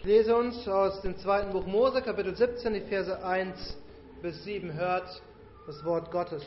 Ich 0.00 0.06
lese 0.06 0.34
uns 0.34 0.66
aus 0.66 1.02
dem 1.02 1.18
zweiten 1.18 1.52
Buch 1.52 1.66
Mose, 1.66 2.00
Kapitel 2.00 2.34
17, 2.34 2.72
die 2.72 2.80
Verse 2.80 3.22
1 3.22 3.76
bis 4.22 4.42
7. 4.44 4.72
Hört 4.72 5.20
das 5.66 5.84
Wort 5.84 6.10
Gottes. 6.10 6.42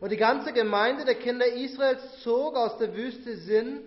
Und 0.00 0.10
die 0.10 0.16
ganze 0.16 0.52
Gemeinde 0.52 1.04
der 1.04 1.14
Kinder 1.14 1.46
Israels 1.46 2.20
zog 2.24 2.56
aus 2.56 2.78
der 2.78 2.96
Wüste 2.96 3.36
Sinn 3.36 3.82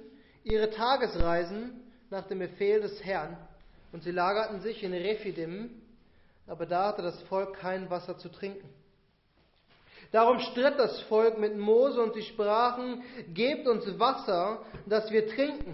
ihre 0.45 0.69
Tagesreisen 0.69 1.81
nach 2.09 2.25
dem 2.27 2.39
Befehl 2.39 2.79
des 2.79 3.03
Herrn. 3.03 3.35
Und 3.91 4.03
sie 4.03 4.11
lagerten 4.11 4.61
sich 4.61 4.83
in 4.83 4.93
Rephidim, 4.93 5.81
aber 6.47 6.65
da 6.65 6.87
hatte 6.87 7.01
das 7.01 7.21
Volk 7.23 7.55
kein 7.55 7.89
Wasser 7.89 8.17
zu 8.17 8.29
trinken. 8.29 8.69
Darum 10.13 10.39
stritt 10.39 10.79
das 10.79 11.01
Volk 11.01 11.37
mit 11.39 11.57
Mose 11.57 12.01
und 12.01 12.13
sie 12.13 12.23
sprachen, 12.23 13.03
gebt 13.33 13.67
uns 13.67 13.83
Wasser, 13.99 14.61
dass 14.85 15.11
wir 15.11 15.27
trinken. 15.27 15.73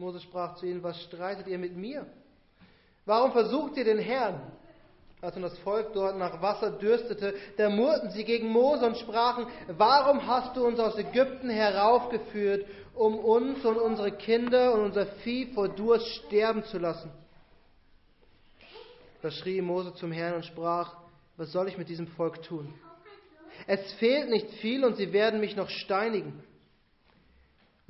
Mose 0.00 0.18
sprach 0.20 0.54
zu 0.54 0.64
ihnen, 0.64 0.82
was 0.82 0.98
streitet 1.02 1.46
ihr 1.46 1.58
mit 1.58 1.76
mir? 1.76 2.06
Warum 3.04 3.32
versucht 3.32 3.76
ihr 3.76 3.84
den 3.84 3.98
Herrn? 3.98 4.40
Als 5.20 5.34
nun 5.34 5.42
das 5.42 5.58
Volk 5.58 5.92
dort 5.92 6.16
nach 6.16 6.40
Wasser 6.40 6.70
dürstete, 6.70 7.34
da 7.58 7.68
murrten 7.68 8.10
sie 8.10 8.24
gegen 8.24 8.48
Mose 8.48 8.86
und 8.86 8.96
sprachen, 8.96 9.46
warum 9.68 10.26
hast 10.26 10.56
du 10.56 10.66
uns 10.66 10.80
aus 10.80 10.96
Ägypten 10.96 11.50
heraufgeführt, 11.50 12.64
um 12.94 13.18
uns 13.18 13.62
und 13.62 13.76
unsere 13.76 14.12
Kinder 14.12 14.72
und 14.72 14.80
unser 14.80 15.04
Vieh 15.22 15.52
vor 15.52 15.68
Durst 15.68 16.06
sterben 16.06 16.64
zu 16.64 16.78
lassen? 16.78 17.12
Da 19.20 19.30
schrie 19.30 19.60
Mose 19.60 19.92
zum 19.96 20.12
Herrn 20.12 20.36
und 20.36 20.46
sprach, 20.46 20.96
was 21.36 21.52
soll 21.52 21.68
ich 21.68 21.76
mit 21.76 21.90
diesem 21.90 22.06
Volk 22.06 22.42
tun? 22.42 22.72
Es 23.66 23.92
fehlt 23.94 24.30
nicht 24.30 24.48
viel 24.62 24.82
und 24.82 24.96
sie 24.96 25.12
werden 25.12 25.40
mich 25.40 25.56
noch 25.56 25.68
steinigen. 25.68 26.42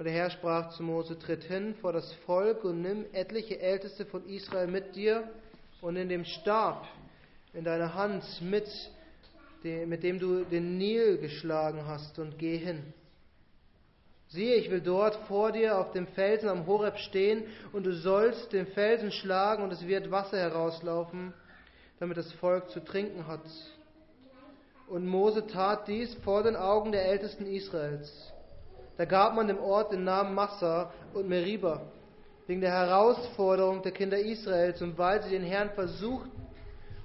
Und 0.01 0.07
der 0.07 0.15
Herr 0.15 0.31
sprach 0.31 0.71
zu 0.71 0.83
Mose, 0.83 1.19
tritt 1.19 1.45
hin 1.45 1.75
vor 1.75 1.93
das 1.93 2.11
Volk 2.25 2.65
und 2.65 2.81
nimm 2.81 3.05
etliche 3.13 3.61
Älteste 3.61 4.07
von 4.07 4.27
Israel 4.27 4.67
mit 4.67 4.97
dir 4.97 5.29
und 5.83 5.97
in 5.97 6.09
dem 6.09 6.25
Stab 6.25 6.89
in 7.53 7.65
deiner 7.65 7.93
Hand 7.93 8.25
mit, 8.41 8.67
mit 9.63 10.03
dem 10.03 10.19
du 10.19 10.45
den 10.45 10.79
Nil 10.79 11.19
geschlagen 11.19 11.87
hast 11.87 12.19
und 12.19 12.39
geh 12.39 12.57
hin. 12.57 12.95
Siehe, 14.29 14.55
ich 14.55 14.71
will 14.71 14.81
dort 14.81 15.17
vor 15.29 15.53
dir 15.53 15.77
auf 15.77 15.93
dem 15.93 16.07
Felsen 16.07 16.49
am 16.49 16.67
Horeb 16.67 16.97
stehen 16.97 17.45
und 17.75 17.85
du 17.85 17.93
sollst 17.93 18.55
den 18.55 18.69
Felsen 18.69 19.13
schlagen 19.13 19.63
und 19.63 19.71
es 19.71 19.87
wird 19.87 20.11
Wasser 20.11 20.39
herauslaufen, 20.39 21.35
damit 21.99 22.17
das 22.17 22.33
Volk 22.33 22.71
zu 22.71 22.83
trinken 22.83 23.27
hat. 23.27 23.43
Und 24.89 25.07
Mose 25.07 25.47
tat 25.47 25.89
dies 25.89 26.15
vor 26.25 26.43
den 26.43 26.57
Augen 26.57 26.91
der 26.91 27.05
Ältesten 27.05 27.45
Israels. 27.45 28.33
Da 28.97 29.05
gab 29.05 29.35
man 29.35 29.49
dem 29.49 29.59
Ort 29.59 29.93
den 29.93 30.05
Namen 30.05 30.35
Massa 30.35 30.93
und 31.15 31.29
Meriba, 31.29 31.83
wegen 32.47 32.61
der 32.61 32.73
Herausforderung 32.73 33.83
der 33.83 33.93
Kinder 33.93 34.19
Israels 34.19 34.83
und 34.83 34.99
weil 34.99 35.23
sie 35.23 35.31
den 35.31 35.45
Herrn 35.45 35.71
versuchten 35.71 36.31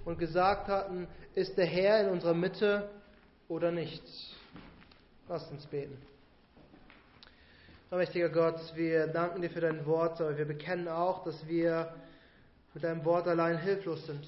und 0.03 0.19
gesagt 0.19 0.67
hatten, 0.67 1.07
ist 1.33 1.57
der 1.57 1.65
Herr 1.65 2.01
in 2.01 2.09
unserer 2.09 2.33
Mitte 2.33 2.89
oder 3.47 3.71
nicht. 3.71 4.03
Lasst 5.27 5.51
uns 5.51 5.65
beten. 5.65 5.97
Mächtiger 7.91 8.27
Gott, 8.27 8.59
wir 8.75 9.07
danken 9.07 9.41
dir 9.41 9.49
für 9.49 9.61
dein 9.61 9.85
Wort, 9.85 10.19
aber 10.19 10.37
wir 10.37 10.45
bekennen 10.45 10.89
auch, 10.89 11.23
dass 11.23 11.47
wir 11.47 11.93
mit 12.73 12.83
deinem 12.83 13.05
Wort 13.05 13.25
allein 13.25 13.57
hilflos 13.57 14.05
sind. 14.05 14.25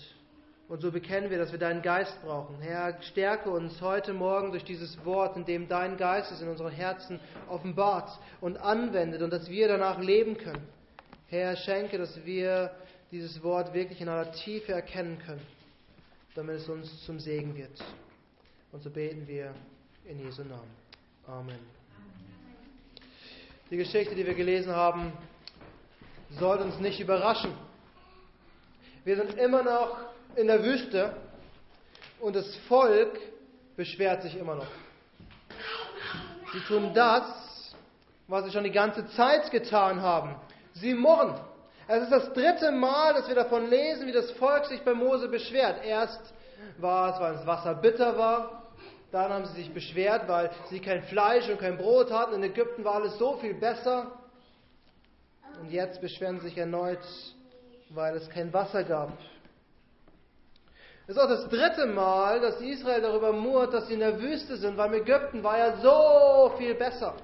Und 0.69 0.81
so 0.81 0.91
bekennen 0.91 1.29
wir, 1.29 1.37
dass 1.37 1.53
wir 1.53 1.59
deinen 1.59 1.81
Geist 1.81 2.21
brauchen. 2.23 2.59
Herr, 2.59 3.01
stärke 3.01 3.49
uns 3.49 3.79
heute 3.79 4.11
Morgen 4.11 4.51
durch 4.51 4.65
dieses 4.65 5.03
Wort, 5.05 5.37
in 5.37 5.45
dem 5.45 5.69
dein 5.69 5.95
Geist 5.95 6.29
es 6.31 6.41
in 6.41 6.49
unseren 6.49 6.73
Herzen 6.73 7.21
offenbart 7.47 8.09
und 8.41 8.57
anwendet 8.57 9.21
und 9.21 9.31
dass 9.31 9.49
wir 9.49 9.69
danach 9.69 9.99
leben 9.99 10.35
können. 10.35 10.67
Herr, 11.27 11.55
schenke, 11.55 11.97
dass 11.97 12.25
wir 12.25 12.71
dieses 13.11 13.41
Wort 13.43 13.73
wirklich 13.73 14.01
in 14.01 14.09
aller 14.09 14.29
Tiefe 14.33 14.73
erkennen 14.73 15.17
können, 15.25 15.45
damit 16.35 16.57
es 16.57 16.67
uns 16.67 17.05
zum 17.05 17.19
Segen 17.19 17.55
wird. 17.55 17.81
Und 18.73 18.83
so 18.83 18.89
beten 18.89 19.25
wir 19.25 19.53
in 20.05 20.19
Jesu 20.19 20.43
Namen. 20.43 20.71
Amen. 21.25 21.59
Die 23.71 23.77
Geschichte, 23.77 24.15
die 24.15 24.25
wir 24.25 24.33
gelesen 24.33 24.75
haben, 24.75 25.13
soll 26.31 26.57
uns 26.57 26.77
nicht 26.79 26.99
überraschen. 26.99 27.53
Wir 29.05 29.15
sind 29.15 29.37
immer 29.37 29.63
noch 29.63 30.16
in 30.37 30.47
der 30.47 30.63
Wüste 30.63 31.13
und 32.19 32.35
das 32.35 32.55
Volk 32.67 33.19
beschwert 33.75 34.21
sich 34.21 34.37
immer 34.37 34.55
noch. 34.55 34.67
Sie 36.53 36.59
tun 36.61 36.91
das, 36.93 37.75
was 38.27 38.45
sie 38.45 38.51
schon 38.51 38.63
die 38.63 38.71
ganze 38.71 39.07
Zeit 39.09 39.49
getan 39.51 40.01
haben. 40.01 40.35
Sie 40.73 40.93
murren. 40.93 41.35
Es 41.87 42.03
ist 42.03 42.11
das 42.11 42.33
dritte 42.33 42.71
Mal, 42.71 43.13
dass 43.13 43.27
wir 43.27 43.35
davon 43.35 43.69
lesen, 43.69 44.07
wie 44.07 44.11
das 44.11 44.31
Volk 44.31 44.65
sich 44.65 44.81
bei 44.81 44.93
Mose 44.93 45.27
beschwert. 45.27 45.83
Erst 45.83 46.33
war 46.77 47.13
es, 47.13 47.19
weil 47.19 47.33
das 47.33 47.47
Wasser 47.47 47.73
bitter 47.75 48.17
war. 48.17 48.63
Dann 49.11 49.31
haben 49.31 49.45
sie 49.45 49.53
sich 49.53 49.73
beschwert, 49.73 50.27
weil 50.27 50.51
sie 50.69 50.79
kein 50.79 51.01
Fleisch 51.03 51.49
und 51.49 51.59
kein 51.59 51.77
Brot 51.77 52.11
hatten. 52.11 52.35
In 52.35 52.43
Ägypten 52.43 52.83
war 52.83 52.95
alles 52.95 53.17
so 53.17 53.37
viel 53.37 53.53
besser. 53.53 54.11
Und 55.61 55.71
jetzt 55.71 56.01
beschweren 56.01 56.39
sie 56.39 56.49
sich 56.49 56.57
erneut, 56.57 56.99
weil 57.89 58.15
es 58.15 58.29
kein 58.29 58.53
Wasser 58.53 58.83
gab. 58.83 59.17
Es 61.07 61.15
ist 61.15 61.21
auch 61.21 61.29
das 61.29 61.47
dritte 61.47 61.85
Mal, 61.85 62.41
dass 62.41 62.59
Israel 62.59 63.01
darüber 63.01 63.31
murrt, 63.31 63.73
dass 63.73 63.87
sie 63.87 63.93
in 63.93 64.01
der 64.01 64.19
Wüste 64.19 64.57
sind, 64.57 64.75
weil 64.75 64.93
Ägypten 64.93 65.41
war 65.41 65.57
ja 65.57 65.77
so 65.77 66.53
viel 66.57 66.75
besser. 66.75 67.15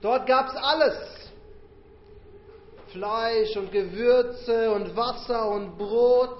Dort 0.00 0.28
gab 0.28 0.48
es 0.48 0.54
alles. 0.54 1.30
Fleisch 2.92 3.56
und 3.56 3.72
Gewürze 3.72 4.72
und 4.72 4.96
Wasser 4.96 5.48
und 5.50 5.76
Brot. 5.76 6.38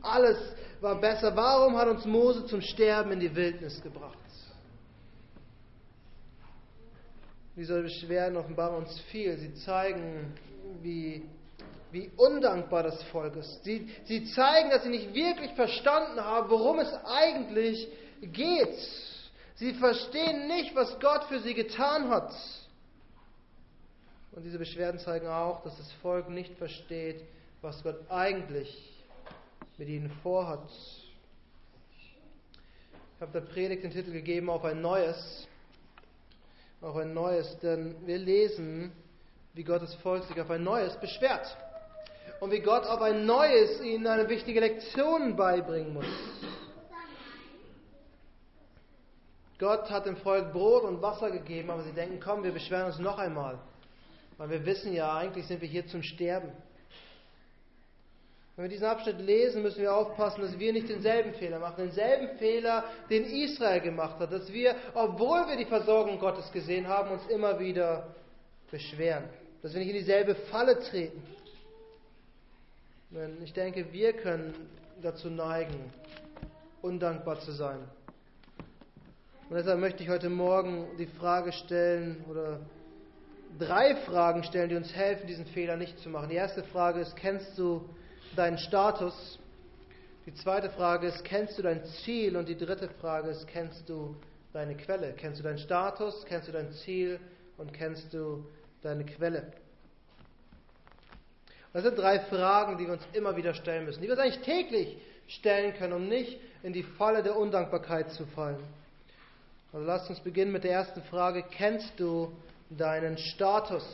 Alles 0.00 0.38
war 0.80 1.00
besser. 1.00 1.34
Warum 1.34 1.76
hat 1.76 1.88
uns 1.88 2.04
Mose 2.04 2.46
zum 2.46 2.60
Sterben 2.60 3.10
in 3.12 3.20
die 3.20 3.34
Wildnis 3.34 3.82
gebracht? 3.82 4.18
Diese 7.56 7.82
Beschwerden 7.82 8.36
offenbaren 8.36 8.76
uns 8.76 9.00
viel. 9.10 9.36
Sie 9.38 9.54
zeigen, 9.54 10.34
wie 10.82 11.28
wie 11.94 12.10
undankbar 12.16 12.82
das 12.82 13.00
Volk 13.04 13.36
ist. 13.36 13.62
Sie, 13.62 13.88
sie 14.04 14.24
zeigen, 14.32 14.68
dass 14.70 14.82
sie 14.82 14.88
nicht 14.88 15.14
wirklich 15.14 15.52
verstanden 15.52 16.20
haben, 16.20 16.50
worum 16.50 16.80
es 16.80 16.92
eigentlich 17.04 17.88
geht. 18.20 18.76
Sie 19.54 19.74
verstehen 19.74 20.48
nicht, 20.48 20.74
was 20.74 20.98
Gott 20.98 21.24
für 21.24 21.38
sie 21.38 21.54
getan 21.54 22.08
hat. 22.08 22.32
Und 24.32 24.42
diese 24.42 24.58
Beschwerden 24.58 24.98
zeigen 24.98 25.28
auch, 25.28 25.62
dass 25.62 25.76
das 25.76 25.90
Volk 26.02 26.28
nicht 26.28 26.58
versteht, 26.58 27.22
was 27.62 27.80
Gott 27.84 28.00
eigentlich 28.10 28.92
mit 29.78 29.88
ihnen 29.88 30.10
vorhat. 30.24 30.68
Ich 33.14 33.20
habe 33.20 33.30
der 33.30 33.42
Predigt 33.42 33.84
den 33.84 33.92
Titel 33.92 34.10
gegeben 34.10 34.50
auf 34.50 34.64
ein 34.64 34.82
neues, 34.82 35.46
auf 36.80 36.96
ein 36.96 37.14
neues, 37.14 37.56
denn 37.60 37.94
wir 38.04 38.18
lesen, 38.18 38.90
wie 39.52 39.62
Gottes 39.62 39.94
Volk 39.94 40.24
sich 40.24 40.40
auf 40.40 40.50
ein 40.50 40.64
neues 40.64 40.96
beschwert 40.96 41.56
und 42.40 42.50
wie 42.50 42.60
Gott 42.60 42.86
auf 42.86 43.00
ein 43.00 43.26
neues 43.26 43.80
ihnen 43.80 44.06
eine 44.06 44.28
wichtige 44.28 44.60
Lektion 44.60 45.36
beibringen 45.36 45.94
muss. 45.94 46.06
Gott 49.58 49.88
hat 49.90 50.06
dem 50.06 50.16
Volk 50.16 50.52
Brot 50.52 50.82
und 50.82 51.00
Wasser 51.00 51.30
gegeben, 51.30 51.70
aber 51.70 51.82
sie 51.82 51.92
denken, 51.92 52.20
komm, 52.22 52.42
wir 52.42 52.52
beschweren 52.52 52.86
uns 52.86 52.98
noch 52.98 53.18
einmal. 53.18 53.58
Weil 54.36 54.50
wir 54.50 54.66
wissen 54.66 54.92
ja, 54.92 55.16
eigentlich 55.16 55.46
sind 55.46 55.60
wir 55.60 55.68
hier 55.68 55.86
zum 55.86 56.02
Sterben. 56.02 56.52
Wenn 58.56 58.66
wir 58.66 58.68
diesen 58.68 58.86
Abschnitt 58.86 59.18
lesen, 59.20 59.62
müssen 59.62 59.82
wir 59.82 59.94
aufpassen, 59.94 60.42
dass 60.42 60.58
wir 60.58 60.72
nicht 60.72 60.88
denselben 60.88 61.34
Fehler 61.34 61.58
machen. 61.58 61.74
Denselben 61.78 62.36
Fehler, 62.38 62.84
den 63.10 63.24
Israel 63.24 63.80
gemacht 63.80 64.18
hat. 64.20 64.32
Dass 64.32 64.52
wir, 64.52 64.76
obwohl 64.94 65.48
wir 65.48 65.56
die 65.56 65.64
Versorgung 65.64 66.18
Gottes 66.20 66.50
gesehen 66.52 66.86
haben, 66.86 67.10
uns 67.10 67.26
immer 67.26 67.58
wieder 67.58 68.14
beschweren. 68.70 69.24
Dass 69.60 69.72
wir 69.72 69.80
nicht 69.80 69.90
in 69.90 69.96
dieselbe 69.96 70.34
Falle 70.34 70.78
treten. 70.78 71.20
Ich 73.44 73.52
denke, 73.52 73.92
wir 73.92 74.12
können 74.12 74.52
dazu 75.00 75.30
neigen, 75.30 75.92
undankbar 76.82 77.38
zu 77.38 77.52
sein. 77.52 77.78
Und 79.48 79.54
deshalb 79.54 79.78
möchte 79.78 80.02
ich 80.02 80.08
heute 80.08 80.28
Morgen 80.28 80.88
die 80.98 81.06
Frage 81.06 81.52
stellen 81.52 82.24
oder 82.28 82.58
drei 83.56 83.94
Fragen 83.94 84.42
stellen, 84.42 84.68
die 84.68 84.74
uns 84.74 84.92
helfen, 84.92 85.28
diesen 85.28 85.46
Fehler 85.46 85.76
nicht 85.76 85.96
zu 86.00 86.08
machen. 86.08 86.28
Die 86.28 86.34
erste 86.34 86.64
Frage 86.64 87.02
ist, 87.02 87.14
kennst 87.14 87.56
du 87.56 87.88
deinen 88.34 88.58
Status? 88.58 89.38
Die 90.26 90.34
zweite 90.34 90.70
Frage 90.70 91.06
ist, 91.06 91.22
kennst 91.22 91.56
du 91.56 91.62
dein 91.62 91.84
Ziel? 91.84 92.36
Und 92.36 92.48
die 92.48 92.58
dritte 92.58 92.88
Frage 93.00 93.28
ist, 93.28 93.46
kennst 93.46 93.88
du 93.88 94.16
deine 94.52 94.76
Quelle? 94.76 95.12
Kennst 95.12 95.38
du 95.38 95.44
deinen 95.44 95.58
Status? 95.58 96.24
Kennst 96.26 96.48
du 96.48 96.52
dein 96.52 96.72
Ziel? 96.72 97.20
Und 97.58 97.72
kennst 97.72 98.12
du 98.12 98.44
deine 98.82 99.04
Quelle? 99.04 99.52
Das 101.74 101.82
sind 101.82 101.98
drei 101.98 102.20
Fragen, 102.20 102.78
die 102.78 102.86
wir 102.86 102.92
uns 102.94 103.02
immer 103.12 103.36
wieder 103.36 103.52
stellen 103.52 103.84
müssen, 103.84 104.00
die 104.00 104.06
wir 104.06 104.14
uns 104.14 104.22
eigentlich 104.22 104.44
täglich 104.44 104.96
stellen 105.26 105.74
können, 105.74 105.92
um 105.94 106.08
nicht 106.08 106.38
in 106.62 106.72
die 106.72 106.84
Falle 106.84 107.22
der 107.22 107.36
Undankbarkeit 107.36 108.12
zu 108.12 108.26
fallen. 108.26 108.62
Also 109.72 109.84
lasst 109.84 110.08
uns 110.08 110.20
beginnen 110.20 110.52
mit 110.52 110.62
der 110.62 110.70
ersten 110.70 111.02
Frage. 111.02 111.42
Kennst 111.50 111.98
du 111.98 112.32
deinen 112.70 113.18
Status? 113.18 113.84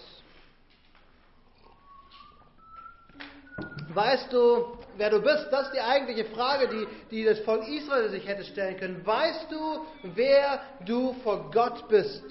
Weißt 3.89 4.31
du, 4.31 4.77
wer 4.99 5.09
du 5.09 5.23
bist? 5.23 5.49
Das 5.51 5.69
ist 5.69 5.75
die 5.75 5.81
eigentliche 5.81 6.27
Frage, 6.27 6.69
die, 6.69 6.87
die 7.11 7.25
das 7.25 7.41
Volk 7.41 7.67
Israel 7.67 8.11
sich 8.11 8.29
hätte 8.29 8.45
stellen 8.45 8.77
können. 8.77 9.07
Weißt 9.07 9.51
du, 9.51 9.87
wer 10.15 10.61
du 10.85 11.15
vor 11.25 11.51
Gott 11.51 11.89
bist? 11.89 12.25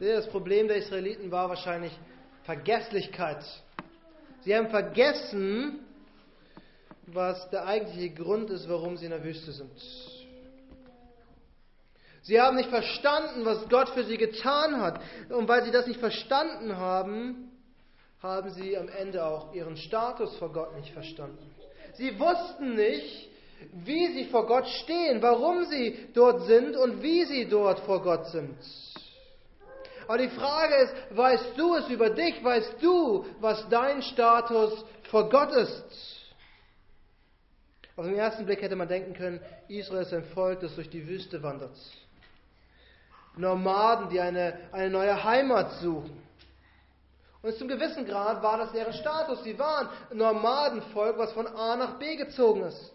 Das 0.00 0.26
Problem 0.30 0.66
der 0.66 0.78
Israeliten 0.78 1.30
war 1.30 1.50
wahrscheinlich 1.50 1.92
Vergesslichkeit. 2.44 3.44
Sie 4.44 4.54
haben 4.54 4.70
vergessen, 4.70 5.80
was 7.06 7.48
der 7.50 7.66
eigentliche 7.66 8.10
Grund 8.10 8.50
ist, 8.50 8.68
warum 8.68 8.96
sie 8.96 9.04
in 9.04 9.10
der 9.10 9.22
Wüste 9.22 9.52
sind. 9.52 9.70
Sie 12.22 12.40
haben 12.40 12.56
nicht 12.56 12.70
verstanden, 12.70 13.44
was 13.44 13.68
Gott 13.68 13.88
für 13.90 14.04
sie 14.04 14.16
getan 14.16 14.80
hat. 14.80 15.00
Und 15.28 15.48
weil 15.48 15.64
sie 15.64 15.72
das 15.72 15.86
nicht 15.86 15.98
verstanden 15.98 16.76
haben, 16.76 17.50
haben 18.22 18.50
sie 18.50 18.76
am 18.76 18.88
Ende 18.88 19.24
auch 19.24 19.52
ihren 19.54 19.76
Status 19.76 20.36
vor 20.36 20.52
Gott 20.52 20.76
nicht 20.76 20.92
verstanden. 20.92 21.50
Sie 21.94 22.18
wussten 22.18 22.74
nicht, 22.74 23.28
wie 23.84 24.12
sie 24.12 24.24
vor 24.26 24.46
Gott 24.46 24.66
stehen, 24.68 25.20
warum 25.20 25.64
sie 25.64 26.08
dort 26.14 26.46
sind 26.46 26.76
und 26.76 27.02
wie 27.02 27.24
sie 27.24 27.48
dort 27.48 27.80
vor 27.80 28.02
Gott 28.02 28.26
sind. 28.28 28.56
Aber 30.06 30.18
die 30.18 30.28
Frage 30.30 30.74
ist, 30.76 30.94
weißt 31.10 31.46
du 31.56 31.74
es 31.76 31.88
über 31.88 32.10
dich? 32.10 32.42
Weißt 32.42 32.76
du, 32.80 33.26
was 33.40 33.68
dein 33.68 34.02
Status 34.02 34.84
vor 35.10 35.28
Gott 35.28 35.52
ist? 35.52 36.22
Auf 37.96 38.06
den 38.06 38.16
ersten 38.16 38.46
Blick 38.46 38.62
hätte 38.62 38.76
man 38.76 38.88
denken 38.88 39.14
können, 39.14 39.40
Israel 39.68 40.02
ist 40.02 40.14
ein 40.14 40.24
Volk, 40.24 40.60
das 40.60 40.74
durch 40.74 40.88
die 40.88 41.06
Wüste 41.06 41.42
wandert. 41.42 41.76
Nomaden, 43.36 44.08
die 44.08 44.20
eine, 44.20 44.58
eine 44.72 44.90
neue 44.90 45.22
Heimat 45.22 45.72
suchen. 45.80 46.22
Und 47.42 47.56
zum 47.56 47.68
gewissen 47.68 48.06
Grad 48.06 48.42
war 48.42 48.58
das 48.58 48.72
deren 48.72 48.92
Status. 48.92 49.42
Sie 49.42 49.58
waren 49.58 49.88
Nomadenvolk, 50.12 51.18
was 51.18 51.32
von 51.32 51.46
A 51.46 51.76
nach 51.76 51.98
B 51.98 52.16
gezogen 52.16 52.62
ist. 52.62 52.92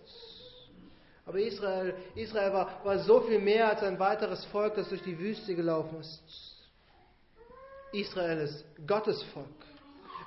Aber 1.25 1.39
Israel, 1.39 1.94
Israel 2.15 2.54
war, 2.54 2.86
war 2.86 3.00
so 3.00 3.19
viel 3.21 3.39
mehr 3.39 3.69
als 3.69 3.83
ein 3.83 4.00
weiteres 4.00 4.45
Volk, 4.45 4.75
das 4.75 4.88
durch 4.88 5.04
die 5.04 5.19
Wüste 5.19 5.54
gelaufen 5.54 6.00
ist. 6.00 6.21
Israel 7.91 8.39
ist 8.39 8.65
Gottes 8.85 9.21
Volk. 9.33 9.47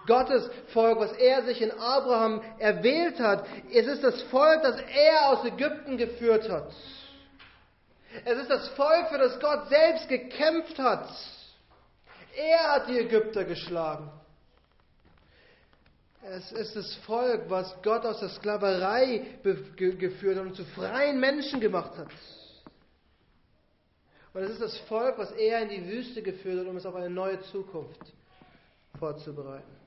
Gottes 0.06 0.48
Volk, 0.72 0.98
was 0.98 1.12
er 1.12 1.44
sich 1.44 1.60
in 1.60 1.70
Abraham 1.72 2.42
erwählt 2.58 3.20
hat. 3.20 3.46
Es 3.72 3.86
ist 3.86 4.02
das 4.02 4.22
Volk, 4.22 4.62
das 4.62 4.80
er 4.80 5.28
aus 5.28 5.44
Ägypten 5.44 5.96
geführt 5.96 6.48
hat. 6.48 6.72
Es 8.24 8.38
ist 8.38 8.50
das 8.50 8.68
Volk, 8.70 9.08
für 9.08 9.18
das 9.18 9.38
Gott 9.38 9.68
selbst 9.68 10.08
gekämpft 10.08 10.78
hat. 10.78 11.08
Er 12.36 12.72
hat 12.72 12.88
die 12.88 12.98
Ägypter 12.98 13.44
geschlagen. 13.44 14.10
Es 16.22 16.52
ist 16.52 16.76
das 16.76 16.94
Volk, 17.06 17.48
was 17.48 17.74
Gott 17.82 18.04
aus 18.04 18.20
der 18.20 18.28
Sklaverei 18.30 19.38
geführt 19.42 20.36
hat 20.38 20.46
und 20.46 20.56
zu 20.56 20.64
freien 20.64 21.18
Menschen 21.18 21.60
gemacht 21.60 21.96
hat. 21.96 22.08
Und 24.32 24.42
es 24.42 24.50
ist 24.50 24.62
das 24.62 24.78
Volk, 24.80 25.18
was 25.18 25.32
er 25.32 25.62
in 25.62 25.68
die 25.68 25.86
Wüste 25.86 26.22
geführt 26.22 26.60
hat, 26.60 26.66
um 26.66 26.76
es 26.76 26.86
auf 26.86 26.94
eine 26.94 27.10
neue 27.10 27.40
Zukunft 27.42 28.00
vorzubereiten. 28.98 29.80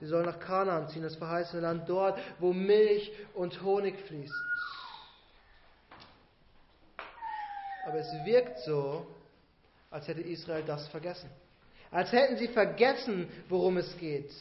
Sie 0.00 0.06
sollen 0.06 0.24
nach 0.24 0.40
Kanaan 0.40 0.88
ziehen, 0.88 1.02
das 1.02 1.16
verheißene 1.16 1.62
Land, 1.62 1.88
dort, 1.88 2.18
wo 2.38 2.52
Milch 2.52 3.12
und 3.34 3.62
Honig 3.62 3.98
fließt. 4.00 4.34
Aber 7.86 7.98
es 7.98 8.08
wirkt 8.24 8.58
so, 8.60 9.06
als 9.90 10.08
hätte 10.08 10.22
Israel 10.22 10.64
das 10.66 10.88
vergessen. 10.88 11.30
Als 11.90 12.10
hätten 12.12 12.36
sie 12.36 12.48
vergessen, 12.48 13.28
worum 13.48 13.76
es 13.76 13.96
geht. 13.98 14.32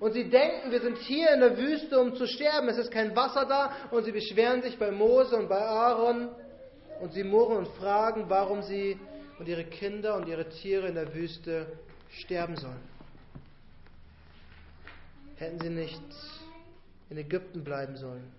Und 0.00 0.12
sie 0.12 0.28
denken, 0.28 0.70
wir 0.70 0.80
sind 0.80 0.98
hier 0.98 1.30
in 1.30 1.40
der 1.40 1.56
Wüste, 1.56 1.98
um 1.98 2.14
zu 2.14 2.26
sterben. 2.26 2.68
Es 2.68 2.78
ist 2.78 2.90
kein 2.90 3.16
Wasser 3.16 3.46
da. 3.46 3.72
Und 3.90 4.04
sie 4.04 4.12
beschweren 4.12 4.62
sich 4.62 4.78
bei 4.78 4.90
Mose 4.90 5.36
und 5.36 5.48
bei 5.48 5.60
Aaron. 5.60 6.28
Und 7.00 7.12
sie 7.12 7.24
murren 7.24 7.58
und 7.58 7.68
fragen, 7.76 8.24
warum 8.28 8.62
sie 8.62 8.98
und 9.38 9.48
ihre 9.48 9.64
Kinder 9.64 10.16
und 10.16 10.28
ihre 10.28 10.48
Tiere 10.48 10.88
in 10.88 10.94
der 10.94 11.14
Wüste 11.14 11.66
sterben 12.10 12.56
sollen. 12.56 12.82
Hätten 15.36 15.60
sie 15.60 15.70
nicht 15.70 16.02
in 17.10 17.18
Ägypten 17.18 17.64
bleiben 17.64 17.96
sollen. 17.96 18.32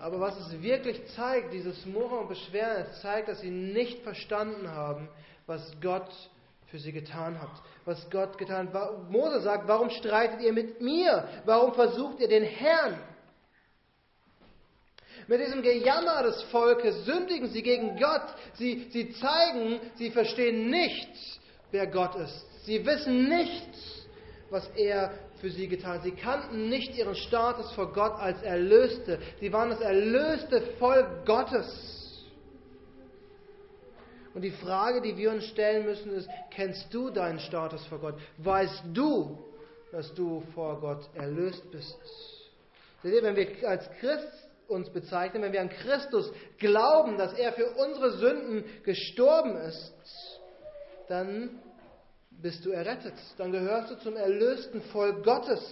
Aber 0.00 0.20
was 0.20 0.38
es 0.38 0.60
wirklich 0.60 1.00
zeigt, 1.14 1.52
dieses 1.52 1.86
Murren 1.86 2.20
und 2.20 2.28
Beschweren, 2.28 2.84
es 2.90 3.00
zeigt, 3.00 3.28
dass 3.28 3.40
sie 3.40 3.50
nicht 3.50 4.02
verstanden 4.02 4.70
haben, 4.70 5.08
was 5.46 5.72
Gott 5.80 6.10
für 6.66 6.78
sie 6.78 6.92
getan 6.92 7.40
hat. 7.40 7.62
Was 7.84 8.10
Gott 8.10 8.36
getan 8.36 8.72
hat. 8.72 9.10
Mose 9.10 9.40
sagt, 9.40 9.68
warum 9.68 9.90
streitet 9.90 10.40
ihr 10.40 10.52
mit 10.52 10.80
mir? 10.80 11.28
Warum 11.44 11.72
versucht 11.74 12.20
ihr 12.20 12.28
den 12.28 12.42
Herrn? 12.42 12.98
Mit 15.26 15.40
diesem 15.40 15.62
Gejammer 15.62 16.22
des 16.22 16.42
Volkes 16.44 17.04
sündigen 17.04 17.48
sie 17.48 17.62
gegen 17.62 17.98
Gott. 17.98 18.26
Sie, 18.54 18.88
sie 18.90 19.12
zeigen, 19.14 19.80
sie 19.96 20.10
verstehen 20.10 20.70
nicht, 20.70 21.40
wer 21.70 21.86
Gott 21.86 22.14
ist. 22.16 22.64
Sie 22.64 22.84
wissen 22.84 23.28
nicht, 23.28 23.68
was 24.50 24.68
er 24.76 25.12
für 25.40 25.50
sie 25.50 25.68
getan. 25.68 26.00
Sie 26.02 26.12
kannten 26.12 26.68
nicht 26.68 26.96
ihren 26.96 27.14
Status 27.14 27.72
vor 27.72 27.92
Gott 27.92 28.14
als 28.18 28.42
Erlöste. 28.42 29.18
Sie 29.40 29.52
waren 29.52 29.70
das 29.70 29.80
erlöste 29.80 30.60
Volk 30.78 31.24
Gottes. 31.24 32.24
Und 34.34 34.42
die 34.42 34.50
Frage, 34.50 35.00
die 35.00 35.16
wir 35.16 35.30
uns 35.30 35.44
stellen 35.46 35.84
müssen, 35.84 36.12
ist, 36.12 36.28
kennst 36.50 36.92
du 36.92 37.10
deinen 37.10 37.38
Status 37.38 37.86
vor 37.86 37.98
Gott? 37.98 38.14
Weißt 38.38 38.82
du, 38.92 39.38
dass 39.92 40.12
du 40.14 40.42
vor 40.54 40.80
Gott 40.80 41.08
erlöst 41.14 41.70
bist? 41.70 41.96
Wenn 43.02 43.36
wir 43.36 43.68
als 43.68 43.88
Christ 44.00 44.43
uns 44.68 44.90
bezeichnen, 44.90 45.42
wenn 45.42 45.52
wir 45.52 45.60
an 45.60 45.70
Christus 45.70 46.32
glauben, 46.58 47.18
dass 47.18 47.32
er 47.34 47.52
für 47.52 47.70
unsere 47.72 48.18
Sünden 48.18 48.64
gestorben 48.82 49.56
ist, 49.56 49.94
dann 51.08 51.60
bist 52.30 52.64
du 52.64 52.70
errettet. 52.70 53.14
Dann 53.38 53.52
gehörst 53.52 53.90
du 53.90 53.98
zum 53.98 54.16
erlösten 54.16 54.82
Volk 54.82 55.24
Gottes. 55.24 55.62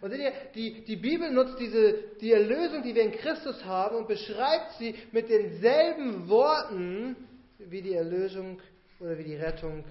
Und 0.00 0.10
seht 0.10 0.20
ihr, 0.20 0.32
die, 0.54 0.84
die 0.84 0.96
Bibel 0.96 1.30
nutzt 1.30 1.58
diese, 1.58 1.94
die 2.20 2.32
Erlösung, 2.32 2.82
die 2.82 2.94
wir 2.94 3.02
in 3.02 3.12
Christus 3.12 3.64
haben, 3.64 3.96
und 3.96 4.08
beschreibt 4.08 4.72
sie 4.78 4.94
mit 5.12 5.28
denselben 5.30 6.28
Worten 6.28 7.16
wie 7.58 7.80
die 7.80 7.94
Erlösung 7.94 8.60
oder 9.00 9.16
wie 9.18 9.24
die 9.24 9.36
Rettung 9.36 9.84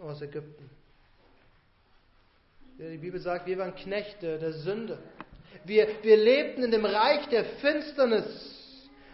aus 0.00 0.20
Ägypten. 0.20 0.70
Die 2.78 2.98
Bibel 2.98 3.18
sagt, 3.18 3.46
wir 3.46 3.58
waren 3.58 3.74
Knechte 3.74 4.38
der 4.38 4.52
Sünde. 4.52 4.98
Wir, 5.64 5.88
wir 6.02 6.16
lebten 6.16 6.64
in 6.64 6.70
dem 6.70 6.84
Reich 6.84 7.26
der 7.28 7.44
Finsternis. 7.44 8.54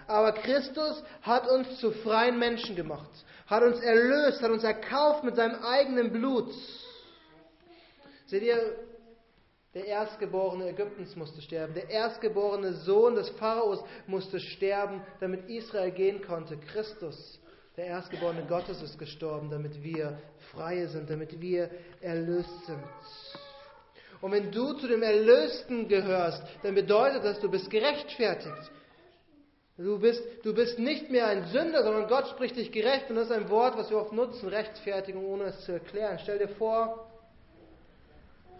Aber 0.06 0.32
Christus 0.32 1.02
hat 1.22 1.48
uns 1.48 1.78
zu 1.78 1.90
freien 1.90 2.38
Menschen 2.38 2.76
gemacht 2.76 3.10
hat 3.46 3.62
uns 3.62 3.80
erlöst, 3.80 4.42
hat 4.42 4.50
uns 4.50 4.64
erkauft 4.64 5.24
mit 5.24 5.36
seinem 5.36 5.62
eigenen 5.62 6.12
Blut. 6.12 6.52
Seht 8.26 8.42
ihr, 8.42 8.76
der 9.74 9.86
Erstgeborene 9.86 10.68
Ägyptens 10.68 11.16
musste 11.16 11.42
sterben. 11.42 11.74
Der 11.74 11.90
erstgeborene 11.90 12.74
Sohn 12.74 13.16
des 13.16 13.28
Pharaos 13.30 13.84
musste 14.06 14.38
sterben, 14.38 15.02
damit 15.20 15.48
Israel 15.48 15.90
gehen 15.90 16.22
konnte. 16.22 16.56
Christus, 16.56 17.40
der 17.76 17.86
Erstgeborene 17.86 18.46
Gottes, 18.46 18.80
ist 18.82 18.98
gestorben, 18.98 19.50
damit 19.50 19.82
wir 19.82 20.18
freie 20.52 20.88
sind, 20.88 21.10
damit 21.10 21.40
wir 21.40 21.70
erlöst 22.00 22.66
sind. 22.66 22.84
Und 24.24 24.32
wenn 24.32 24.50
du 24.50 24.72
zu 24.72 24.88
dem 24.88 25.02
Erlösten 25.02 25.86
gehörst, 25.86 26.42
dann 26.62 26.74
bedeutet 26.74 27.22
das, 27.26 27.40
du 27.40 27.50
bist 27.50 27.68
gerechtfertigt. 27.68 28.70
Du 29.76 29.98
bist, 29.98 30.22
du 30.42 30.54
bist 30.54 30.78
nicht 30.78 31.10
mehr 31.10 31.26
ein 31.26 31.44
Sünder, 31.48 31.82
sondern 31.82 32.08
Gott 32.08 32.28
spricht 32.28 32.56
dich 32.56 32.72
gerecht. 32.72 33.10
Und 33.10 33.16
das 33.16 33.26
ist 33.26 33.32
ein 33.32 33.50
Wort, 33.50 33.76
was 33.76 33.90
wir 33.90 33.98
oft 33.98 34.14
nutzen, 34.14 34.48
Rechtfertigung, 34.48 35.26
ohne 35.26 35.44
es 35.44 35.60
zu 35.66 35.72
erklären. 35.72 36.18
Stell 36.22 36.38
dir 36.38 36.48
vor, 36.48 37.06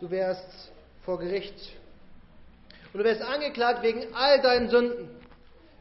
du 0.01 0.11
wärst 0.11 0.71
vor 1.07 1.19
Gericht. 1.19 1.57
Und 2.93 2.99
du 2.99 3.05
wärst 3.05 3.23
angeklagt 3.23 3.83
wegen 3.83 4.15
all 4.15 4.43
deinen 4.43 4.69
Sünden. 4.69 5.09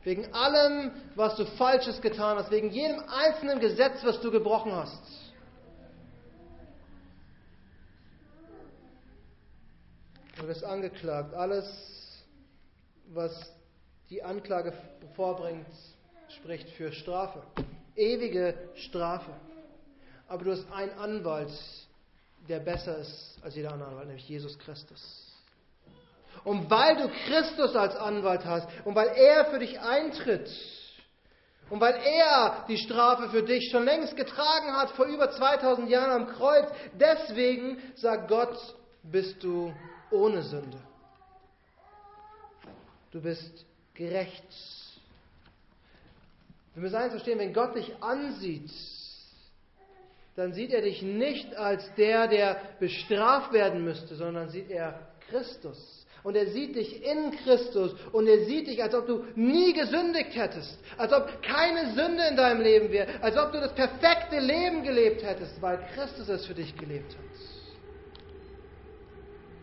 Wegen 0.06 0.34
allem, 0.34 0.92
was 1.16 1.36
du 1.36 1.46
Falsches 1.46 2.00
getan 2.00 2.38
hast. 2.38 2.52
Wegen 2.52 2.70
jedem 2.70 3.04
einzelnen 3.10 3.60
Gesetz, 3.60 4.02
was 4.06 4.22
du 4.22 4.32
gebrochen 4.32 4.72
hast. 4.74 5.23
Du 10.44 10.50
wirst 10.50 10.66
angeklagt. 10.66 11.34
Alles, 11.34 11.66
was 13.14 13.32
die 14.10 14.22
Anklage 14.22 14.74
vorbringt, 15.16 15.66
spricht 16.28 16.70
für 16.72 16.92
Strafe. 16.92 17.42
Ewige 17.96 18.54
Strafe. 18.76 19.32
Aber 20.28 20.44
du 20.44 20.52
hast 20.52 20.70
einen 20.70 20.92
Anwalt, 21.00 21.50
der 22.50 22.60
besser 22.60 22.98
ist 22.98 23.40
als 23.42 23.56
jeder 23.56 23.72
andere 23.72 23.92
Anwalt, 23.92 24.08
nämlich 24.08 24.28
Jesus 24.28 24.60
Christus. 24.60 25.34
Und 26.44 26.70
weil 26.70 26.98
du 26.98 27.08
Christus 27.26 27.74
als 27.78 27.96
Anwalt 27.96 28.44
hast 28.44 28.68
und 28.84 28.96
weil 28.96 29.14
er 29.16 29.46
für 29.46 29.60
dich 29.60 29.80
eintritt 29.80 30.50
Und 31.70 31.80
weil 31.80 31.96
er 32.04 32.66
die 32.68 32.78
Strafe 32.80 33.30
für 33.30 33.44
dich 33.44 33.70
schon 33.72 33.86
längst 33.86 34.18
getragen 34.18 34.76
hat, 34.76 34.92
vor 34.92 35.06
über 35.06 35.32
2000 35.32 35.90
Jahren 35.90 36.12
am 36.12 36.28
Kreuz, 36.28 36.70
deswegen 37.00 37.82
sagt 37.96 38.28
Gott, 38.28 38.58
bist 39.04 39.42
du 39.42 39.74
ohne 40.14 40.44
Sünde. 40.44 40.78
Du 43.12 43.22
bist 43.22 43.66
gerecht. 43.94 44.44
Wir 46.74 46.82
müssen 46.82 46.96
eins 46.96 47.12
verstehen, 47.12 47.40
wenn 47.40 47.54
Gott 47.54 47.76
dich 47.76 47.92
ansieht, 48.02 48.72
dann 50.36 50.54
sieht 50.54 50.74
er 50.74 50.82
dich 50.82 51.04
nicht 51.04 51.56
als 51.56 51.84
der, 51.96 52.28
der 52.28 52.60
bestraft 52.80 53.54
werden 53.54 53.84
müsste, 53.84 54.16
sondern 54.16 54.50
sieht 54.50 54.72
er 54.72 55.00
Christus. 55.30 56.06
Und 56.24 56.36
er 56.36 56.48
sieht 56.48 56.76
dich 56.76 57.04
in 57.04 57.32
Christus 57.44 57.94
und 58.14 58.28
er 58.28 58.46
sieht 58.46 58.68
dich, 58.68 58.82
als 58.82 58.96
ob 58.96 59.06
du 59.06 59.26
nie 59.36 59.74
gesündigt 59.74 60.34
hättest, 60.36 60.80
als 60.98 61.12
ob 61.12 61.42
keine 61.44 61.94
Sünde 61.94 62.24
in 62.30 62.38
deinem 62.38 62.62
Leben 62.62 62.92
wäre, 62.92 63.22
als 63.22 63.38
ob 63.38 63.52
du 63.52 63.60
das 63.60 63.76
perfekte 63.76 64.40
Leben 64.40 64.84
gelebt 64.84 65.22
hättest, 65.22 65.62
weil 65.62 65.86
Christus 65.94 66.30
es 66.30 66.46
für 66.46 66.54
dich 66.54 66.76
gelebt 66.78 67.12
hat. 67.12 67.63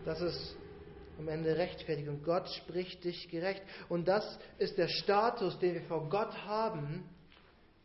Das 0.05 0.21
ist 0.21 0.57
am 1.19 1.29
Ende 1.29 1.57
Rechtfertigung. 1.57 2.23
Gott 2.23 2.49
spricht 2.49 3.05
dich 3.05 3.29
gerecht. 3.29 3.63
Und 3.89 4.09
das 4.09 4.39
ist 4.59 4.79
der 4.79 4.89
Status, 4.89 5.59
den 5.59 5.75
wir 5.75 5.83
vor 5.83 6.09
Gott 6.09 6.35
haben, 6.47 7.05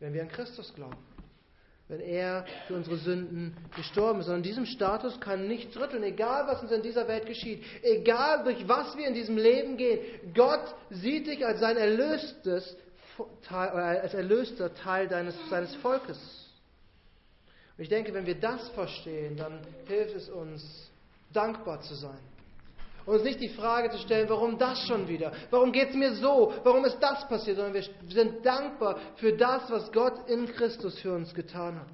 wenn 0.00 0.12
wir 0.12 0.22
an 0.22 0.28
Christus 0.28 0.74
glauben 0.74 0.96
wenn 1.88 2.00
er 2.00 2.44
für 2.66 2.74
unsere 2.74 2.96
Sünden 2.96 3.56
gestorben 3.76 4.20
ist. 4.20 4.28
Und 4.28 4.34
an 4.34 4.42
diesem 4.42 4.66
Status 4.66 5.20
kann 5.20 5.46
nichts 5.46 5.76
rütteln, 5.76 6.02
egal 6.02 6.46
was 6.48 6.62
uns 6.62 6.72
in 6.72 6.82
dieser 6.82 7.06
Welt 7.06 7.26
geschieht, 7.26 7.62
egal 7.82 8.42
durch 8.44 8.66
was 8.66 8.96
wir 8.96 9.06
in 9.06 9.14
diesem 9.14 9.36
Leben 9.36 9.76
gehen. 9.76 10.00
Gott 10.34 10.74
sieht 10.90 11.26
dich 11.26 11.46
als 11.46 11.60
sein 11.60 11.76
erlöstes 11.76 12.76
Teil, 13.42 13.72
oder 13.72 14.02
als 14.02 14.14
erlöster 14.14 14.74
Teil 14.74 15.06
deines, 15.08 15.36
seines 15.48 15.74
Volkes. 15.76 16.18
Und 17.78 17.82
ich 17.82 17.88
denke, 17.88 18.12
wenn 18.14 18.26
wir 18.26 18.38
das 18.40 18.68
verstehen, 18.70 19.36
dann 19.36 19.60
hilft 19.86 20.16
es 20.16 20.28
uns, 20.28 20.90
dankbar 21.32 21.80
zu 21.80 21.94
sein. 21.94 22.18
Und 23.06 23.14
uns 23.14 23.22
nicht 23.24 23.40
die 23.40 23.50
Frage 23.50 23.90
zu 23.90 23.98
stellen, 23.98 24.28
warum 24.28 24.58
das 24.58 24.80
schon 24.86 25.06
wieder? 25.06 25.32
Warum 25.50 25.70
geht 25.70 25.90
es 25.90 25.94
mir 25.94 26.14
so? 26.14 26.52
Warum 26.64 26.84
ist 26.84 26.98
das 26.98 27.26
passiert? 27.28 27.56
Sondern 27.56 27.74
wir 27.74 27.84
sind 28.08 28.44
dankbar 28.44 28.98
für 29.16 29.32
das, 29.32 29.70
was 29.70 29.92
Gott 29.92 30.28
in 30.28 30.46
Christus 30.46 30.98
für 30.98 31.14
uns 31.14 31.32
getan 31.32 31.78
hat. 31.78 31.88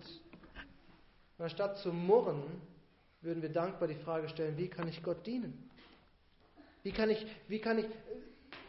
Und 1.37 1.45
anstatt 1.45 1.77
zu 1.79 1.93
murren, 1.93 2.43
würden 3.21 3.43
wir 3.43 3.51
dankbar 3.51 3.89
die 3.89 3.97
Frage 3.97 4.29
stellen, 4.31 4.57
wie 4.57 4.69
kann 4.69 4.89
ich 4.89 5.03
Gott 5.03 5.27
dienen? 5.27 5.71
Wie 6.83 6.93
kann 6.93 7.11
ich, 7.11 7.25
wie 7.47 7.61
kann 7.61 7.79
ich, 7.79 7.87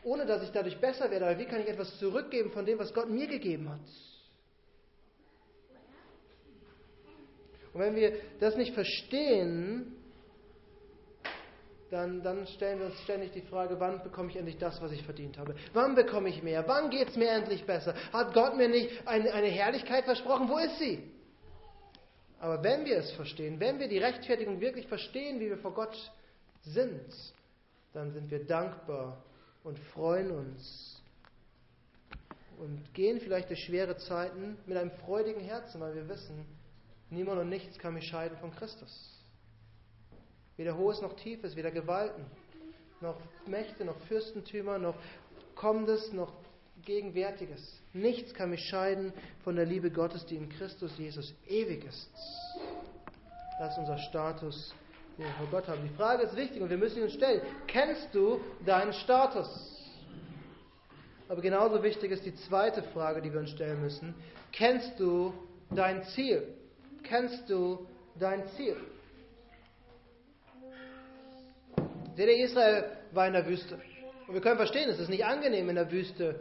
ohne 0.04 0.26
dass 0.26 0.44
ich 0.44 0.52
dadurch 0.52 0.78
besser 0.80 1.10
werde, 1.10 1.26
aber 1.28 1.40
wie 1.40 1.46
kann 1.46 1.62
ich 1.62 1.68
etwas 1.68 1.98
zurückgeben 1.98 2.52
von 2.52 2.66
dem, 2.66 2.78
was 2.78 2.94
Gott 2.94 3.10
mir 3.10 3.28
gegeben 3.28 3.70
hat? 3.70 3.80
Und 7.74 7.80
wenn 7.80 7.96
wir 7.96 8.18
das 8.40 8.56
nicht 8.56 8.74
verstehen, 8.74 9.96
dann, 11.94 12.24
dann 12.24 12.48
stellen 12.48 12.80
wir 12.80 12.88
uns 12.88 13.00
ständig 13.02 13.34
die 13.34 13.42
Frage, 13.42 13.80
wann 13.80 14.02
bekomme 14.02 14.30
ich 14.30 14.36
endlich 14.36 14.58
das, 14.58 14.82
was 14.82 14.92
ich 14.92 15.04
verdient 15.04 15.38
habe? 15.38 15.54
Wann 15.74 15.94
bekomme 15.94 16.28
ich 16.28 16.42
mehr? 16.42 16.68
Wann 16.68 16.90
geht 16.90 17.10
es 17.10 17.16
mir 17.16 17.30
endlich 17.30 17.66
besser? 17.66 17.94
Hat 18.12 18.34
Gott 18.34 18.58
mir 18.58 18.68
nicht 18.68 19.08
eine, 19.08 19.32
eine 19.32 19.48
Herrlichkeit 19.48 20.04
versprochen? 20.06 20.50
Wo 20.50 20.58
ist 20.58 20.80
sie? 20.80 21.12
Aber 22.40 22.64
wenn 22.64 22.84
wir 22.84 22.98
es 22.98 23.12
verstehen, 23.12 23.60
wenn 23.60 23.80
wir 23.80 23.88
die 23.88 24.00
Rechtfertigung 24.00 24.60
wirklich 24.60 24.88
verstehen, 24.88 25.40
wie 25.40 25.50
wir 25.50 25.60
vor 25.60 25.76
Gott 25.76 25.96
sind, 26.64 27.14
dann 27.94 28.12
sind 28.12 28.32
wir 28.32 28.44
dankbar 28.44 29.24
und 29.64 29.78
freuen 29.94 30.32
uns 30.32 31.00
und 32.58 32.92
gehen 32.96 33.22
vielleicht 33.22 33.50
durch 33.50 33.64
schwere 33.66 33.98
Zeiten 33.98 34.58
mit 34.66 34.78
einem 34.78 34.92
freudigen 35.06 35.42
Herzen, 35.42 35.80
weil 35.80 35.94
wir 35.94 36.10
wissen, 36.10 36.44
niemand 37.12 37.40
und 37.40 37.50
nichts 37.50 37.78
kann 37.78 37.94
mich 37.94 38.08
scheiden 38.08 38.38
von 38.40 38.52
Christus. 38.52 39.13
Weder 40.58 40.78
Hohes 40.78 41.02
noch 41.02 41.16
Tiefes, 41.16 41.56
weder 41.56 41.72
Gewalten, 41.72 42.26
noch 43.02 43.18
Mächte, 43.48 43.86
noch 43.86 43.98
Fürstentümer, 44.08 44.78
noch 44.78 44.96
Kommendes, 45.56 46.14
noch 46.14 46.32
Gegenwärtiges. 46.86 47.80
Nichts 47.94 48.34
kann 48.34 48.50
mich 48.50 48.66
scheiden 48.66 49.14
von 49.44 49.56
der 49.56 49.66
Liebe 49.66 49.90
Gottes, 49.90 50.26
die 50.26 50.36
in 50.36 50.50
Christus 50.50 50.98
Jesus 50.98 51.34
ewig 51.48 51.86
ist. 51.86 52.10
Das 53.60 53.74
ist 53.74 53.80
unser 53.80 53.98
Status, 53.98 54.74
den 55.18 55.26
wir 55.26 55.34
vor 55.34 55.48
Gott 55.52 55.68
haben. 55.68 55.82
Die 55.84 55.96
Frage 55.96 56.24
ist 56.24 56.36
wichtig 56.36 56.62
und 56.62 56.70
wir 56.70 56.78
müssen 56.78 57.02
uns 57.04 57.14
stellen. 57.14 57.42
Kennst 57.68 58.14
du 58.14 58.40
deinen 58.66 58.94
Status? 58.94 59.48
Aber 61.30 61.42
genauso 61.42 61.82
wichtig 61.82 62.12
ist 62.12 62.26
die 62.26 62.36
zweite 62.36 62.84
Frage, 62.84 63.22
die 63.22 63.32
wir 63.32 63.40
uns 63.40 63.52
stellen 63.52 63.82
müssen. 63.82 64.14
Kennst 64.52 65.00
du 65.00 65.34
dein 65.72 66.04
Ziel? 66.04 66.48
Kennst 67.04 67.50
du 67.50 67.88
dein 68.20 68.48
Ziel? 68.50 68.76
Seht 72.16 72.28
ihr, 72.28 72.46
Israel 72.46 72.86
war 73.12 73.28
in 73.28 73.34
der 73.34 73.46
Wüste. 73.46 73.80
Und 74.28 74.34
wir 74.34 74.42
können 74.42 74.58
verstehen, 74.58 74.90
es 74.90 75.00
ist 75.00 75.10
nicht 75.10 75.26
angenehm, 75.26 75.70
in 75.70 75.76
der 75.76 75.92
Wüste 75.92 76.40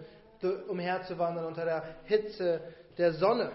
umherzuwandern 0.69 1.47
unter 1.47 1.65
der 1.65 1.97
Hitze 2.05 2.61
der 2.99 3.13
Sonne. 3.15 3.53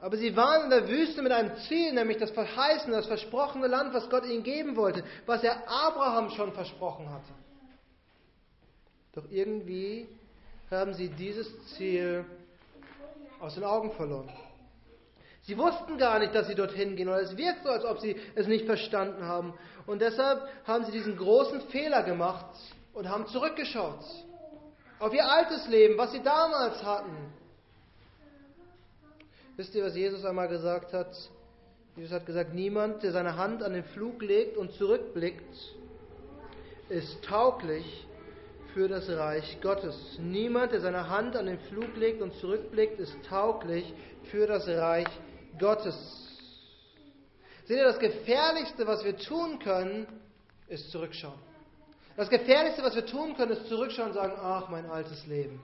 Aber 0.00 0.16
sie 0.16 0.36
waren 0.36 0.64
in 0.64 0.70
der 0.70 0.88
Wüste 0.88 1.22
mit 1.22 1.32
einem 1.32 1.56
Ziel, 1.68 1.92
nämlich 1.92 2.18
das 2.18 2.30
verheißene, 2.30 2.96
das 2.96 3.06
versprochene 3.06 3.66
Land, 3.66 3.94
was 3.94 4.08
Gott 4.08 4.24
ihnen 4.26 4.44
geben 4.44 4.76
wollte, 4.76 5.02
was 5.26 5.42
er 5.42 5.68
Abraham 5.68 6.30
schon 6.30 6.52
versprochen 6.52 7.10
hatte. 7.10 7.32
Doch 9.14 9.24
irgendwie 9.30 10.06
haben 10.70 10.94
sie 10.94 11.08
dieses 11.08 11.48
Ziel 11.74 12.24
aus 13.40 13.54
den 13.54 13.64
Augen 13.64 13.90
verloren. 13.92 14.30
Sie 15.48 15.56
wussten 15.56 15.96
gar 15.96 16.18
nicht, 16.18 16.34
dass 16.34 16.46
sie 16.46 16.54
dorthin 16.54 16.94
gehen, 16.94 17.08
oder 17.08 17.22
es 17.22 17.34
wirkt 17.34 17.62
so, 17.62 17.70
als 17.70 17.82
ob 17.82 18.00
sie 18.00 18.14
es 18.34 18.46
nicht 18.46 18.66
verstanden 18.66 19.24
haben. 19.24 19.54
Und 19.86 20.02
deshalb 20.02 20.42
haben 20.66 20.84
sie 20.84 20.92
diesen 20.92 21.16
großen 21.16 21.62
Fehler 21.70 22.02
gemacht 22.02 22.54
und 22.92 23.08
haben 23.08 23.26
zurückgeschaut 23.28 24.04
auf 24.98 25.14
ihr 25.14 25.26
altes 25.26 25.66
Leben, 25.68 25.96
was 25.96 26.12
sie 26.12 26.22
damals 26.22 26.82
hatten. 26.82 27.32
Wisst 29.56 29.74
ihr, 29.74 29.84
was 29.86 29.96
Jesus 29.96 30.22
einmal 30.22 30.48
gesagt 30.48 30.92
hat? 30.92 31.16
Jesus 31.96 32.12
hat 32.12 32.26
gesagt, 32.26 32.52
niemand, 32.52 33.02
der 33.02 33.12
seine 33.12 33.36
Hand 33.38 33.62
an 33.62 33.72
den 33.72 33.84
Flug 33.84 34.20
legt 34.20 34.58
und 34.58 34.72
zurückblickt, 34.74 35.56
ist 36.90 37.24
tauglich 37.24 38.06
für 38.74 38.86
das 38.86 39.08
Reich 39.08 39.58
Gottes. 39.62 40.18
Niemand, 40.20 40.72
der 40.72 40.82
seine 40.82 41.08
Hand 41.08 41.36
an 41.36 41.46
den 41.46 41.58
Flug 41.58 41.96
legt 41.96 42.20
und 42.20 42.34
zurückblickt, 42.34 43.00
ist 43.00 43.16
tauglich 43.26 43.94
für 44.24 44.46
das 44.46 44.68
Reich 44.68 45.06
Gottes. 45.06 45.27
Gottes. 45.58 45.96
Seht 47.64 47.76
ihr, 47.76 47.84
das 47.84 47.98
Gefährlichste, 47.98 48.86
was 48.86 49.04
wir 49.04 49.16
tun 49.16 49.58
können, 49.58 50.06
ist 50.68 50.90
zurückschauen. 50.90 51.38
Das 52.16 52.30
Gefährlichste, 52.30 52.82
was 52.82 52.94
wir 52.94 53.06
tun 53.06 53.36
können, 53.36 53.52
ist 53.52 53.66
zurückschauen 53.68 54.08
und 54.08 54.14
sagen, 54.14 54.32
ach, 54.40 54.68
mein 54.70 54.86
altes 54.86 55.26
Leben, 55.26 55.60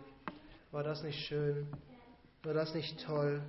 war 0.70 0.82
das 0.82 1.02
nicht 1.02 1.18
schön? 1.26 1.66
War 2.42 2.54
das 2.54 2.74
nicht 2.74 3.04
toll? 3.04 3.42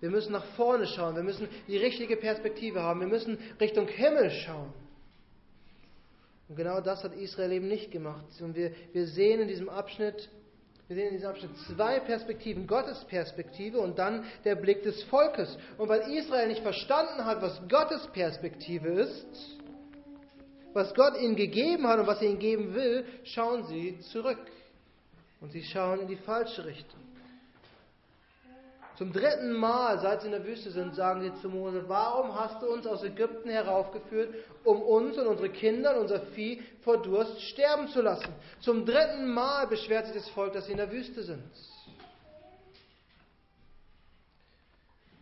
Wir 0.00 0.10
müssen 0.10 0.32
nach 0.32 0.44
vorne 0.56 0.86
schauen, 0.86 1.14
wir 1.14 1.22
müssen 1.22 1.48
die 1.68 1.76
richtige 1.76 2.16
Perspektive 2.16 2.82
haben, 2.82 3.00
wir 3.00 3.06
müssen 3.06 3.38
Richtung 3.60 3.86
Himmel 3.88 4.30
schauen. 4.30 4.72
Und 6.48 6.56
genau 6.56 6.80
das 6.80 7.04
hat 7.04 7.14
Israel 7.14 7.52
eben 7.52 7.68
nicht 7.68 7.90
gemacht. 7.90 8.24
Und 8.40 8.56
wir, 8.56 8.72
wir 8.92 9.06
sehen 9.06 9.40
in 9.40 9.48
diesem 9.48 9.68
Abschnitt, 9.68 10.28
wir 10.92 10.96
sehen 10.96 11.08
in 11.08 11.14
diesem 11.14 11.30
Abschnitt 11.30 11.56
zwei 11.74 12.00
Perspektiven, 12.00 12.66
Gottes 12.66 13.02
Perspektive 13.06 13.78
und 13.78 13.98
dann 13.98 14.26
der 14.44 14.56
Blick 14.56 14.82
des 14.82 15.02
Volkes. 15.04 15.56
Und 15.78 15.88
weil 15.88 16.02
Israel 16.12 16.48
nicht 16.48 16.60
verstanden 16.60 17.24
hat, 17.24 17.40
was 17.40 17.58
Gottes 17.66 18.06
Perspektive 18.08 18.88
ist, 18.88 19.26
was 20.74 20.92
Gott 20.94 21.18
ihnen 21.18 21.34
gegeben 21.34 21.86
hat 21.86 21.98
und 21.98 22.06
was 22.06 22.20
er 22.20 22.28
ihnen 22.28 22.38
geben 22.38 22.74
will, 22.74 23.06
schauen 23.24 23.64
sie 23.68 24.00
zurück. 24.12 24.38
Und 25.40 25.52
sie 25.52 25.62
schauen 25.62 26.00
in 26.00 26.08
die 26.08 26.16
falsche 26.16 26.64
Richtung. 26.66 27.00
Zum 28.96 29.12
dritten 29.12 29.52
Mal, 29.52 29.98
seit 30.00 30.20
sie 30.20 30.26
in 30.26 30.32
der 30.32 30.44
Wüste 30.44 30.70
sind, 30.70 30.94
sagen 30.94 31.22
sie 31.22 31.40
zu 31.40 31.48
Mose, 31.48 31.84
warum 31.88 32.34
hast 32.34 32.60
du 32.60 32.66
uns 32.66 32.86
aus 32.86 33.02
Ägypten 33.02 33.48
heraufgeführt, 33.48 34.34
um 34.64 34.82
uns 34.82 35.16
und 35.16 35.26
unsere 35.26 35.48
Kinder 35.48 35.94
und 35.94 36.02
unser 36.02 36.20
Vieh 36.20 36.62
vor 36.82 37.00
Durst 37.00 37.40
sterben 37.40 37.88
zu 37.88 38.02
lassen? 38.02 38.32
Zum 38.60 38.84
dritten 38.84 39.32
Mal 39.32 39.66
beschwert 39.66 40.06
sich 40.06 40.16
das 40.16 40.28
Volk, 40.30 40.52
dass 40.52 40.66
sie 40.66 40.72
in 40.72 40.78
der 40.78 40.92
Wüste 40.92 41.22
sind. 41.22 41.42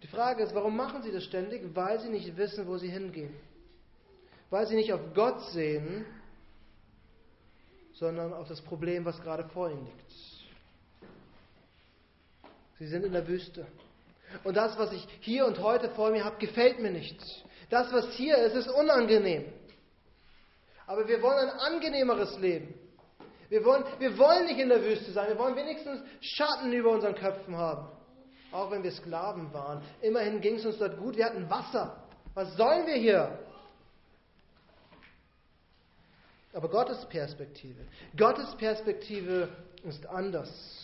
Die 0.02 0.08
Frage 0.08 0.42
ist, 0.42 0.54
warum 0.54 0.76
machen 0.76 1.02
sie 1.02 1.12
das 1.12 1.22
ständig? 1.24 1.62
Weil 1.74 2.00
sie 2.00 2.08
nicht 2.08 2.36
wissen, 2.36 2.66
wo 2.66 2.76
sie 2.76 2.88
hingehen. 2.88 3.34
Weil 4.50 4.66
sie 4.66 4.74
nicht 4.74 4.92
auf 4.92 5.14
Gott 5.14 5.40
sehen, 5.52 6.04
sondern 7.92 8.32
auf 8.32 8.48
das 8.48 8.60
Problem, 8.62 9.04
was 9.04 9.20
gerade 9.22 9.44
vor 9.50 9.70
ihnen 9.70 9.84
liegt. 9.84 10.39
Sie 12.80 12.86
sind 12.86 13.04
in 13.04 13.12
der 13.12 13.28
Wüste. 13.28 13.66
Und 14.42 14.56
das, 14.56 14.78
was 14.78 14.90
ich 14.92 15.06
hier 15.20 15.44
und 15.44 15.58
heute 15.58 15.90
vor 15.90 16.10
mir 16.10 16.24
habe, 16.24 16.38
gefällt 16.38 16.80
mir 16.80 16.90
nicht. 16.90 17.20
Das, 17.68 17.92
was 17.92 18.10
hier 18.14 18.38
ist, 18.38 18.56
ist 18.56 18.68
unangenehm. 18.68 19.44
Aber 20.86 21.06
wir 21.06 21.20
wollen 21.20 21.50
ein 21.50 21.58
angenehmeres 21.58 22.38
Leben. 22.38 22.74
Wir 23.50 23.64
wollen, 23.66 23.84
wir 23.98 24.16
wollen 24.16 24.46
nicht 24.46 24.58
in 24.58 24.70
der 24.70 24.82
Wüste 24.82 25.12
sein. 25.12 25.28
Wir 25.28 25.38
wollen 25.38 25.56
wenigstens 25.56 26.00
Schatten 26.22 26.72
über 26.72 26.90
unseren 26.90 27.14
Köpfen 27.14 27.54
haben. 27.54 27.86
Auch 28.50 28.70
wenn 28.70 28.82
wir 28.82 28.92
Sklaven 28.92 29.52
waren. 29.52 29.82
Immerhin 30.00 30.40
ging 30.40 30.54
es 30.56 30.64
uns 30.64 30.78
dort 30.78 30.98
gut. 30.98 31.16
Wir 31.16 31.26
hatten 31.26 31.50
Wasser. 31.50 32.02
Was 32.32 32.56
sollen 32.56 32.86
wir 32.86 32.94
hier? 32.94 33.38
Aber 36.54 36.68
Gottes 36.70 37.04
Perspektive. 37.06 37.84
Gottes 38.16 38.56
Perspektive 38.56 39.50
ist 39.84 40.06
anders. 40.06 40.79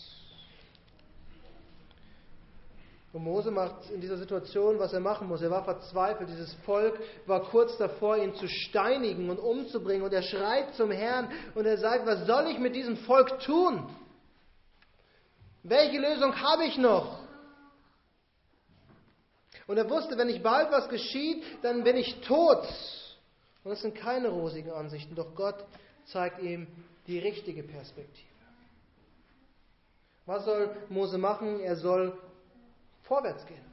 Und 3.16 3.24
Mose 3.24 3.50
macht 3.50 3.88
in 3.88 4.02
dieser 4.02 4.18
Situation, 4.18 4.78
was 4.78 4.92
er 4.92 5.00
machen 5.00 5.26
muss. 5.26 5.40
Er 5.40 5.50
war 5.50 5.64
verzweifelt. 5.64 6.28
Dieses 6.28 6.52
Volk 6.66 7.00
war 7.24 7.44
kurz 7.44 7.78
davor, 7.78 8.18
ihn 8.18 8.34
zu 8.34 8.46
steinigen 8.46 9.30
und 9.30 9.38
umzubringen. 9.38 10.02
Und 10.02 10.12
er 10.12 10.20
schreit 10.20 10.74
zum 10.74 10.90
Herrn 10.90 11.32
und 11.54 11.64
er 11.64 11.78
sagt, 11.78 12.04
was 12.04 12.26
soll 12.26 12.48
ich 12.48 12.58
mit 12.58 12.76
diesem 12.76 12.98
Volk 12.98 13.40
tun? 13.40 13.88
Welche 15.62 15.98
Lösung 15.98 16.38
habe 16.38 16.66
ich 16.66 16.76
noch? 16.76 17.20
Und 19.66 19.78
er 19.78 19.88
wusste, 19.88 20.18
wenn 20.18 20.26
nicht 20.26 20.42
bald 20.42 20.70
was 20.70 20.86
geschieht, 20.90 21.42
dann 21.62 21.84
bin 21.84 21.96
ich 21.96 22.20
tot. 22.20 22.68
Und 23.64 23.70
das 23.70 23.80
sind 23.80 23.94
keine 23.94 24.28
rosigen 24.28 24.72
Ansichten, 24.72 25.14
doch 25.14 25.34
Gott 25.34 25.64
zeigt 26.04 26.42
ihm 26.42 26.66
die 27.06 27.18
richtige 27.18 27.62
Perspektive. 27.62 28.28
Was 30.26 30.44
soll 30.44 30.76
Mose 30.90 31.16
machen? 31.16 31.60
Er 31.60 31.76
soll 31.76 32.12
vorwärts 33.06 33.46
gehen. 33.46 33.64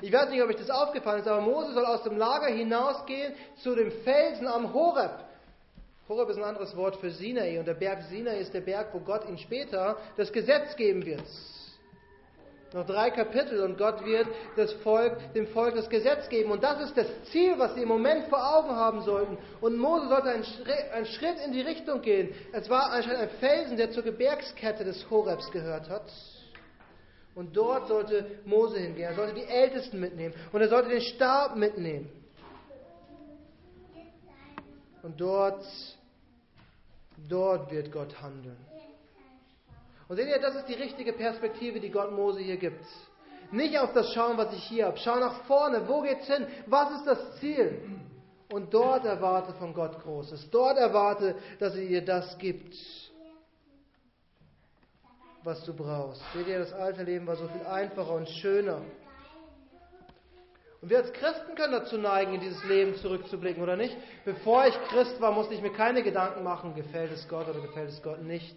Ich 0.00 0.12
weiß 0.12 0.30
nicht, 0.30 0.42
ob 0.42 0.48
euch 0.48 0.56
das 0.56 0.70
aufgefallen 0.70 1.20
ist, 1.20 1.28
aber 1.28 1.40
Mose 1.40 1.72
soll 1.72 1.86
aus 1.86 2.02
dem 2.02 2.18
Lager 2.18 2.48
hinausgehen 2.48 3.34
zu 3.62 3.74
dem 3.76 3.92
Felsen 4.02 4.48
am 4.48 4.74
Horeb. 4.74 5.12
Horeb 6.08 6.28
ist 6.30 6.38
ein 6.38 6.44
anderes 6.44 6.76
Wort 6.76 6.96
für 6.96 7.10
Sinai 7.10 7.58
und 7.58 7.66
der 7.66 7.74
Berg 7.74 8.02
Sinai 8.10 8.38
ist 8.38 8.52
der 8.52 8.62
Berg, 8.62 8.88
wo 8.92 8.98
Gott 8.98 9.28
ihn 9.28 9.38
später 9.38 9.96
das 10.16 10.32
Gesetz 10.32 10.74
geben 10.74 11.06
wird. 11.06 11.22
Noch 12.72 12.86
drei 12.86 13.10
Kapitel 13.10 13.62
und 13.62 13.76
Gott 13.76 14.04
wird 14.04 14.26
das 14.56 14.72
Volk, 14.82 15.16
dem 15.34 15.46
Volk 15.48 15.74
das 15.74 15.88
Gesetz 15.90 16.28
geben. 16.28 16.50
Und 16.50 16.64
das 16.64 16.80
ist 16.80 16.96
das 16.96 17.06
Ziel, 17.30 17.58
was 17.58 17.74
sie 17.74 17.82
im 17.82 17.88
Moment 17.88 18.28
vor 18.28 18.56
Augen 18.56 18.70
haben 18.70 19.02
sollten. 19.02 19.36
Und 19.60 19.76
Mose 19.76 20.08
sollte 20.08 20.30
einen 20.30 20.44
Schritt, 20.44 20.90
einen 20.92 21.06
Schritt 21.06 21.38
in 21.44 21.52
die 21.52 21.60
Richtung 21.60 22.00
gehen. 22.00 22.34
Es 22.52 22.70
war 22.70 22.90
anscheinend 22.90 23.20
ein 23.20 23.30
Felsen, 23.40 23.76
der 23.76 23.90
zur 23.90 24.02
Gebirgskette 24.02 24.84
des 24.84 25.08
Horebs 25.10 25.50
gehört 25.50 25.88
hat. 25.90 26.10
Und 27.34 27.56
dort 27.56 27.88
sollte 27.88 28.40
Mose 28.44 28.78
hingehen. 28.78 29.08
Er 29.08 29.14
sollte 29.14 29.34
die 29.34 29.44
Ältesten 29.44 29.98
mitnehmen. 30.00 30.34
Und 30.52 30.60
er 30.60 30.68
sollte 30.68 30.90
den 30.90 31.00
Stab 31.00 31.56
mitnehmen. 31.56 32.10
Und 35.02 35.20
dort, 35.20 35.64
dort 37.28 37.70
wird 37.70 37.90
Gott 37.90 38.20
handeln. 38.20 38.56
Und 40.08 40.16
seht 40.16 40.28
ihr, 40.28 40.40
das 40.40 40.56
ist 40.56 40.68
die 40.68 40.74
richtige 40.74 41.14
Perspektive, 41.14 41.80
die 41.80 41.90
Gott 41.90 42.12
Mose 42.12 42.40
hier 42.40 42.58
gibt. 42.58 42.84
Nicht 43.50 43.78
auf 43.78 43.92
das 43.94 44.12
Schauen, 44.12 44.36
was 44.36 44.52
ich 44.54 44.64
hier 44.64 44.86
habe. 44.86 44.98
Schau 44.98 45.18
nach 45.18 45.44
vorne. 45.44 45.88
Wo 45.88 46.02
geht's 46.02 46.26
hin? 46.26 46.46
Was 46.66 46.90
ist 46.92 47.06
das 47.06 47.40
Ziel? 47.40 47.82
Und 48.52 48.74
dort 48.74 49.06
erwarte 49.06 49.54
von 49.54 49.72
Gott 49.72 50.02
Großes. 50.02 50.50
Dort 50.50 50.76
erwarte, 50.76 51.36
dass 51.58 51.74
er 51.74 51.86
dir 51.86 52.04
das 52.04 52.36
gibt 52.38 52.74
was 55.44 55.64
du 55.64 55.74
brauchst. 55.74 56.22
Seht 56.32 56.46
ihr, 56.46 56.58
das 56.58 56.72
alte 56.72 57.02
Leben 57.02 57.26
war 57.26 57.36
so 57.36 57.48
viel 57.48 57.66
einfacher 57.66 58.12
und 58.12 58.28
schöner. 58.28 58.80
Und 60.80 60.90
wir 60.90 60.98
als 60.98 61.12
Christen 61.12 61.54
können 61.54 61.72
dazu 61.72 61.96
neigen, 61.96 62.34
in 62.34 62.40
dieses 62.40 62.62
Leben 62.64 62.96
zurückzublicken, 62.96 63.62
oder 63.62 63.76
nicht? 63.76 63.96
Bevor 64.24 64.66
ich 64.66 64.74
Christ 64.88 65.20
war, 65.20 65.30
musste 65.30 65.54
ich 65.54 65.62
mir 65.62 65.72
keine 65.72 66.02
Gedanken 66.02 66.42
machen, 66.42 66.74
gefällt 66.74 67.12
es 67.12 67.28
Gott 67.28 67.48
oder 67.48 67.60
gefällt 67.60 67.90
es 67.90 68.02
Gott 68.02 68.22
nicht. 68.22 68.56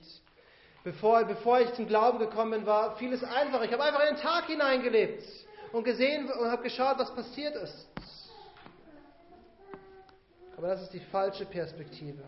Bevor, 0.83 1.23
bevor 1.25 1.59
ich 1.59 1.71
zum 1.73 1.87
Glauben 1.87 2.19
gekommen 2.19 2.51
bin, 2.51 2.65
war 2.65 2.95
vieles 2.97 3.23
einfacher. 3.23 3.63
Ich 3.63 3.73
habe 3.73 3.83
einfach 3.83 4.01
in 4.07 4.15
den 4.15 4.23
Tag 4.23 4.45
hineingelebt 4.45 5.23
und 5.71 5.83
gesehen 5.83 6.31
und 6.31 6.49
habe 6.49 6.63
geschaut, 6.63 6.97
was 6.97 7.13
passiert 7.13 7.55
ist. 7.55 7.87
Aber 10.57 10.67
das 10.67 10.83
ist 10.83 10.93
die 10.93 11.00
falsche 11.00 11.45
Perspektive. 11.45 12.24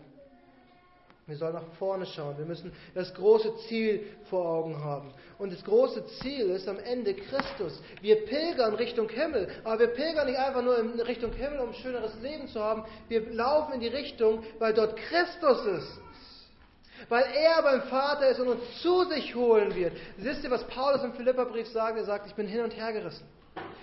Wir 1.28 1.36
sollen 1.36 1.52
nach 1.52 1.74
vorne 1.78 2.06
schauen. 2.06 2.38
Wir 2.38 2.46
müssen 2.46 2.72
das 2.94 3.12
große 3.12 3.54
Ziel 3.68 4.06
vor 4.30 4.46
Augen 4.46 4.82
haben. 4.82 5.12
Und 5.38 5.52
das 5.52 5.62
große 5.62 6.06
Ziel 6.20 6.48
ist 6.48 6.66
am 6.66 6.78
Ende 6.78 7.12
Christus. 7.12 7.82
Wir 8.00 8.24
pilgern 8.24 8.74
Richtung 8.74 9.10
Himmel, 9.10 9.46
aber 9.62 9.80
wir 9.80 9.86
pilgern 9.88 10.26
nicht 10.26 10.38
einfach 10.38 10.62
nur 10.62 10.78
in 10.78 10.98
Richtung 11.00 11.30
Himmel, 11.34 11.60
um 11.60 11.68
ein 11.68 11.74
schöneres 11.74 12.18
Leben 12.22 12.48
zu 12.48 12.58
haben. 12.58 12.82
Wir 13.08 13.30
laufen 13.30 13.74
in 13.74 13.80
die 13.80 13.88
Richtung, 13.88 14.42
weil 14.58 14.72
dort 14.72 14.96
Christus 14.96 15.66
ist. 15.66 16.00
Weil 17.10 17.24
er 17.34 17.62
beim 17.62 17.82
Vater 17.82 18.30
ist 18.30 18.40
und 18.40 18.48
uns 18.48 18.80
zu 18.80 19.04
sich 19.04 19.34
holen 19.34 19.74
wird. 19.74 19.92
Wisst 20.16 20.44
ihr, 20.44 20.50
was 20.50 20.64
Paulus 20.64 21.04
im 21.04 21.12
Philipperbrief 21.12 21.68
sagt? 21.68 21.98
Er 21.98 22.04
sagt, 22.04 22.26
ich 22.26 22.34
bin 22.34 22.46
hin 22.46 22.62
und 22.62 22.74
her 22.74 22.90
gerissen. 22.90 23.26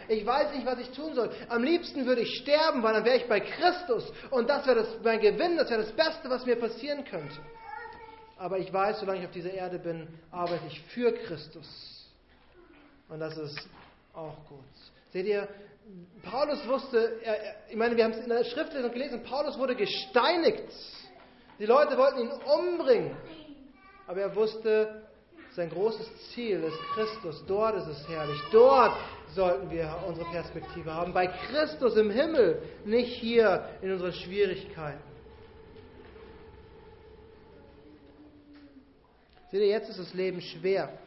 Ich 0.07 0.25
weiß 0.25 0.53
nicht, 0.53 0.65
was 0.65 0.79
ich 0.79 0.91
tun 0.91 1.13
soll. 1.13 1.31
Am 1.49 1.63
liebsten 1.63 2.05
würde 2.05 2.21
ich 2.21 2.35
sterben, 2.41 2.83
weil 2.83 2.93
dann 2.93 3.05
wäre 3.05 3.17
ich 3.17 3.27
bei 3.27 3.39
Christus. 3.39 4.11
Und 4.29 4.49
das 4.49 4.65
wäre 4.67 4.85
mein 5.03 5.19
Gewinn, 5.19 5.57
das 5.57 5.69
wäre 5.69 5.81
das 5.81 5.91
Beste, 5.91 6.29
was 6.29 6.45
mir 6.45 6.55
passieren 6.57 7.03
könnte. 7.05 7.35
Aber 8.37 8.59
ich 8.59 8.71
weiß, 8.71 8.99
solange 8.99 9.19
ich 9.19 9.25
auf 9.25 9.31
dieser 9.31 9.53
Erde 9.53 9.79
bin, 9.79 10.07
arbeite 10.31 10.65
ich 10.67 10.81
für 10.93 11.11
Christus. 11.11 12.11
Und 13.07 13.19
das 13.19 13.37
ist 13.37 13.67
auch 14.13 14.37
gut. 14.49 14.59
Seht 15.11 15.25
ihr, 15.25 15.47
Paulus 16.23 16.67
wusste, 16.67 17.19
er, 17.23 17.37
ich 17.69 17.75
meine, 17.75 17.95
wir 17.95 18.03
haben 18.03 18.11
es 18.11 18.19
in 18.19 18.29
der 18.29 18.43
Schriftlesung 18.43 18.91
gelesen, 18.91 19.23
Paulus 19.23 19.57
wurde 19.57 19.75
gesteinigt. 19.75 20.63
Die 21.59 21.65
Leute 21.65 21.97
wollten 21.97 22.19
ihn 22.19 22.31
umbringen. 22.31 23.15
Aber 24.07 24.19
er 24.19 24.35
wusste, 24.35 25.07
sein 25.55 25.69
großes 25.69 26.31
Ziel 26.31 26.61
ist 26.63 26.77
Christus. 26.93 27.43
Dort 27.47 27.75
ist 27.77 27.87
es 27.87 28.07
herrlich. 28.09 28.39
Dort 28.51 28.93
sollten 29.33 29.69
wir 29.69 30.03
unsere 30.07 30.29
Perspektive 30.29 30.93
haben. 30.93 31.13
Bei 31.13 31.27
Christus 31.27 31.95
im 31.95 32.11
Himmel, 32.11 32.61
nicht 32.85 33.13
hier 33.15 33.69
in 33.81 33.91
unseren 33.91 34.13
Schwierigkeiten. 34.13 35.01
Seht 39.51 39.61
ihr, 39.61 39.67
jetzt 39.67 39.89
ist 39.89 39.99
das 39.99 40.13
Leben 40.13 40.41
schwer. 40.41 40.97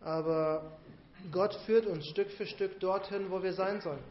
Aber 0.00 0.72
Gott 1.30 1.54
führt 1.66 1.86
uns 1.86 2.06
Stück 2.06 2.30
für 2.32 2.46
Stück 2.46 2.80
dorthin, 2.80 3.30
wo 3.30 3.42
wir 3.42 3.52
sein 3.52 3.80
sollen. 3.80 4.02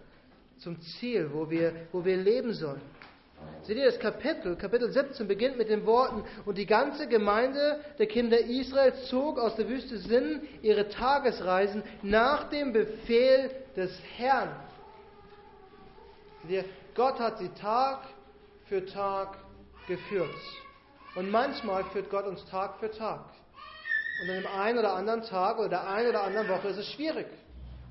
Zum 0.60 0.80
Ziel, 0.82 1.30
wo 1.34 1.50
wir, 1.50 1.88
wo 1.92 2.06
wir 2.06 2.16
leben 2.16 2.54
sollen. 2.54 2.82
Seht 3.64 3.78
ihr, 3.78 3.86
das 3.86 4.00
Kapitel, 4.00 4.56
Kapitel 4.56 4.92
17 4.92 5.28
beginnt 5.28 5.58
mit 5.58 5.70
den 5.70 5.86
Worten, 5.86 6.24
und 6.46 6.58
die 6.58 6.66
ganze 6.66 7.08
Gemeinde 7.08 7.80
der 8.00 8.08
Kinder 8.08 8.40
Israels 8.40 9.08
zog 9.08 9.38
aus 9.38 9.56
der 9.56 9.70
Wüste 9.70 9.98
Sinn 10.00 10.42
ihre 10.62 10.90
Tagesreisen 10.90 11.84
nach 12.02 12.50
dem 12.50 12.74
Befehl 12.74 13.52
des 13.76 13.92
Herrn. 14.18 14.50
Seht 16.42 16.52
ihr, 16.52 16.66
Gott 16.96 17.20
hat 17.20 17.38
sie 17.38 17.50
Tag 17.50 18.00
für 18.66 18.86
Tag 18.86 19.38
geführt. 19.88 20.30
Und 21.16 21.30
manchmal 21.30 21.84
führt 21.86 22.10
Gott 22.10 22.26
uns 22.26 22.44
Tag 22.46 22.80
für 22.80 22.90
Tag. 22.90 23.26
Und 24.22 24.30
an 24.30 24.36
dem 24.38 24.48
einen 24.48 24.80
oder 24.80 24.94
anderen 24.94 25.22
Tag 25.24 25.60
oder 25.60 25.70
der 25.70 25.88
einen 25.88 26.10
oder 26.10 26.24
anderen 26.24 26.48
Woche 26.50 26.70
ist 26.70 26.78
es 26.78 26.88
schwierig 26.92 27.28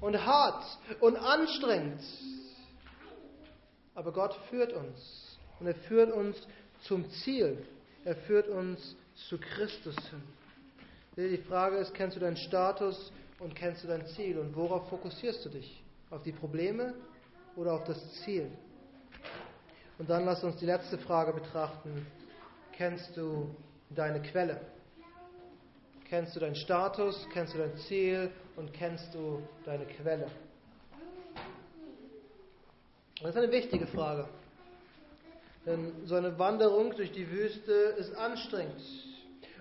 und 0.00 0.24
hart 0.24 0.64
und 1.00 1.16
anstrengend. 1.16 2.02
Aber 3.94 4.12
Gott 4.12 4.34
führt 4.48 4.72
uns. 4.72 5.29
Und 5.60 5.66
er 5.66 5.74
führt 5.74 6.10
uns 6.10 6.36
zum 6.82 7.08
Ziel. 7.10 7.58
Er 8.04 8.16
führt 8.16 8.48
uns 8.48 8.96
zu 9.28 9.38
Christus 9.38 9.94
hin. 10.08 10.22
Die 11.16 11.36
Frage 11.36 11.76
ist, 11.76 11.92
kennst 11.94 12.16
du 12.16 12.20
deinen 12.20 12.36
Status 12.36 13.12
und 13.38 13.54
kennst 13.54 13.84
du 13.84 13.88
dein 13.88 14.06
Ziel? 14.06 14.38
Und 14.38 14.56
worauf 14.56 14.88
fokussierst 14.88 15.44
du 15.44 15.50
dich? 15.50 15.82
Auf 16.10 16.22
die 16.22 16.32
Probleme 16.32 16.94
oder 17.56 17.74
auf 17.74 17.84
das 17.84 17.98
Ziel? 18.22 18.50
Und 19.98 20.08
dann 20.08 20.24
lass 20.24 20.42
uns 20.42 20.56
die 20.56 20.66
letzte 20.66 20.96
Frage 20.96 21.32
betrachten. 21.34 22.06
Kennst 22.72 23.14
du 23.16 23.54
deine 23.90 24.22
Quelle? 24.22 24.60
Kennst 26.08 26.34
du 26.34 26.40
deinen 26.40 26.56
Status? 26.56 27.26
Kennst 27.32 27.54
du 27.54 27.58
dein 27.58 27.76
Ziel? 27.76 28.30
Und 28.56 28.72
kennst 28.72 29.14
du 29.14 29.42
deine 29.66 29.84
Quelle? 29.84 30.26
Das 33.20 33.30
ist 33.30 33.36
eine 33.36 33.52
wichtige 33.52 33.86
Frage. 33.86 34.26
Denn 35.66 36.06
so 36.06 36.14
eine 36.14 36.38
Wanderung 36.38 36.94
durch 36.96 37.12
die 37.12 37.30
Wüste 37.30 37.72
ist 37.72 38.14
anstrengend. 38.16 38.80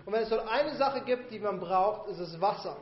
Und 0.06 0.14
wenn 0.14 0.24
es 0.24 0.30
dort 0.30 0.48
eine 0.48 0.76
Sache 0.76 1.02
gibt, 1.02 1.32
die 1.32 1.40
man 1.40 1.60
braucht, 1.60 2.10
ist 2.10 2.20
es 2.20 2.40
Wasser. 2.40 2.78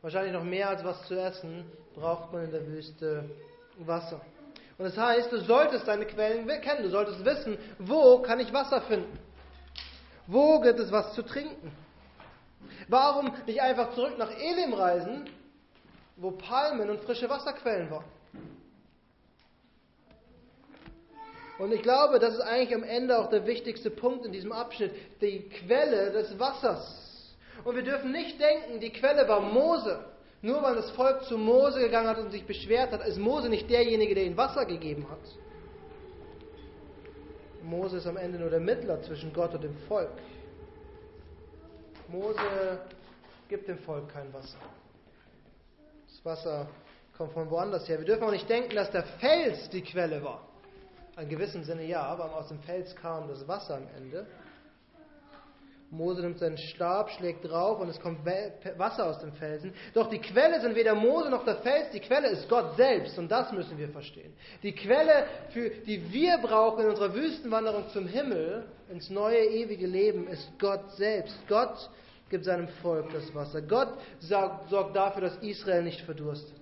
Wahrscheinlich 0.00 0.32
noch 0.32 0.44
mehr 0.44 0.68
als 0.68 0.84
was 0.84 1.06
zu 1.06 1.20
essen, 1.20 1.64
braucht 1.94 2.32
man 2.32 2.44
in 2.44 2.50
der 2.50 2.66
Wüste 2.66 3.24
Wasser. 3.78 4.20
Und 4.78 4.84
das 4.84 4.96
heißt, 4.96 5.30
du 5.30 5.38
solltest 5.40 5.86
deine 5.86 6.06
Quellen 6.06 6.46
kennen, 6.60 6.82
du 6.82 6.90
solltest 6.90 7.24
wissen, 7.24 7.58
wo 7.78 8.20
kann 8.22 8.40
ich 8.40 8.52
Wasser 8.52 8.80
finden? 8.82 9.18
Wo 10.26 10.60
gibt 10.60 10.78
es 10.80 10.90
was 10.90 11.14
zu 11.14 11.22
trinken? 11.22 11.72
Warum 12.88 13.32
nicht 13.46 13.60
einfach 13.60 13.92
zurück 13.94 14.16
nach 14.18 14.30
Elim 14.30 14.72
reisen, 14.72 15.28
wo 16.16 16.30
Palmen 16.30 16.90
und 16.90 17.00
frische 17.00 17.28
Wasserquellen 17.28 17.90
waren? 17.90 18.04
Und 21.58 21.72
ich 21.72 21.82
glaube, 21.82 22.18
das 22.18 22.34
ist 22.34 22.40
eigentlich 22.40 22.74
am 22.74 22.82
Ende 22.82 23.18
auch 23.18 23.28
der 23.28 23.46
wichtigste 23.46 23.90
Punkt 23.90 24.24
in 24.24 24.32
diesem 24.32 24.52
Abschnitt, 24.52 24.92
die 25.20 25.48
Quelle 25.48 26.10
des 26.10 26.38
Wassers. 26.38 27.36
Und 27.64 27.76
wir 27.76 27.82
dürfen 27.82 28.10
nicht 28.10 28.40
denken, 28.40 28.80
die 28.80 28.90
Quelle 28.90 29.28
war 29.28 29.40
Mose. 29.40 30.04
Nur 30.40 30.62
weil 30.62 30.74
das 30.74 30.90
Volk 30.92 31.22
zu 31.24 31.38
Mose 31.38 31.78
gegangen 31.78 32.08
hat 32.08 32.18
und 32.18 32.32
sich 32.32 32.44
beschwert 32.44 32.90
hat, 32.90 33.06
ist 33.06 33.18
Mose 33.18 33.48
nicht 33.48 33.70
derjenige, 33.70 34.14
der 34.14 34.24
ihnen 34.24 34.36
Wasser 34.36 34.66
gegeben 34.66 35.06
hat. 35.08 35.20
Mose 37.62 37.98
ist 37.98 38.06
am 38.08 38.16
Ende 38.16 38.40
nur 38.40 38.50
der 38.50 38.58
Mittler 38.58 39.00
zwischen 39.02 39.32
Gott 39.32 39.54
und 39.54 39.62
dem 39.62 39.76
Volk. 39.86 40.10
Mose 42.08 42.80
gibt 43.48 43.68
dem 43.68 43.78
Volk 43.78 44.08
kein 44.08 44.32
Wasser. 44.34 44.58
Das 46.08 46.24
Wasser 46.24 46.66
kommt 47.16 47.32
von 47.32 47.48
woanders 47.48 47.88
her. 47.88 47.98
Wir 47.98 48.06
dürfen 48.06 48.24
auch 48.24 48.32
nicht 48.32 48.48
denken, 48.48 48.74
dass 48.74 48.90
der 48.90 49.04
Fels 49.04 49.70
die 49.70 49.82
Quelle 49.82 50.24
war. 50.24 50.48
In 51.18 51.28
gewissem 51.28 51.62
Sinne 51.64 51.84
ja, 51.84 52.02
aber 52.02 52.34
aus 52.34 52.48
dem 52.48 52.60
Fels 52.60 52.94
kam 52.96 53.28
das 53.28 53.46
Wasser 53.46 53.76
am 53.76 53.86
Ende. 53.96 54.26
Mose 55.90 56.22
nimmt 56.22 56.38
seinen 56.38 56.56
Stab, 56.56 57.10
schlägt 57.10 57.44
drauf 57.44 57.78
und 57.78 57.90
es 57.90 58.00
kommt 58.00 58.24
Wasser 58.24 59.06
aus 59.06 59.18
dem 59.18 59.32
Felsen. 59.34 59.74
Doch 59.92 60.08
die 60.08 60.20
Quelle 60.20 60.58
sind 60.62 60.74
weder 60.74 60.94
Mose 60.94 61.28
noch 61.28 61.44
der 61.44 61.56
Fels, 61.56 61.90
die 61.92 62.00
Quelle 62.00 62.28
ist 62.28 62.48
Gott 62.48 62.76
selbst 62.76 63.18
und 63.18 63.30
das 63.30 63.52
müssen 63.52 63.76
wir 63.76 63.90
verstehen. 63.90 64.32
Die 64.62 64.72
Quelle, 64.72 65.26
für, 65.50 65.68
die 65.68 66.10
wir 66.10 66.38
brauchen 66.38 66.84
in 66.84 66.90
unserer 66.90 67.12
Wüstenwanderung 67.14 67.90
zum 67.90 68.06
Himmel, 68.06 68.64
ins 68.88 69.10
neue 69.10 69.44
ewige 69.44 69.86
Leben, 69.86 70.28
ist 70.28 70.50
Gott 70.58 70.92
selbst. 70.92 71.36
Gott 71.46 71.90
gibt 72.30 72.46
seinem 72.46 72.68
Volk 72.80 73.12
das 73.12 73.34
Wasser. 73.34 73.60
Gott 73.60 73.92
sorgt 74.20 74.96
dafür, 74.96 75.20
dass 75.20 75.36
Israel 75.42 75.82
nicht 75.82 76.00
verdurstet. 76.00 76.61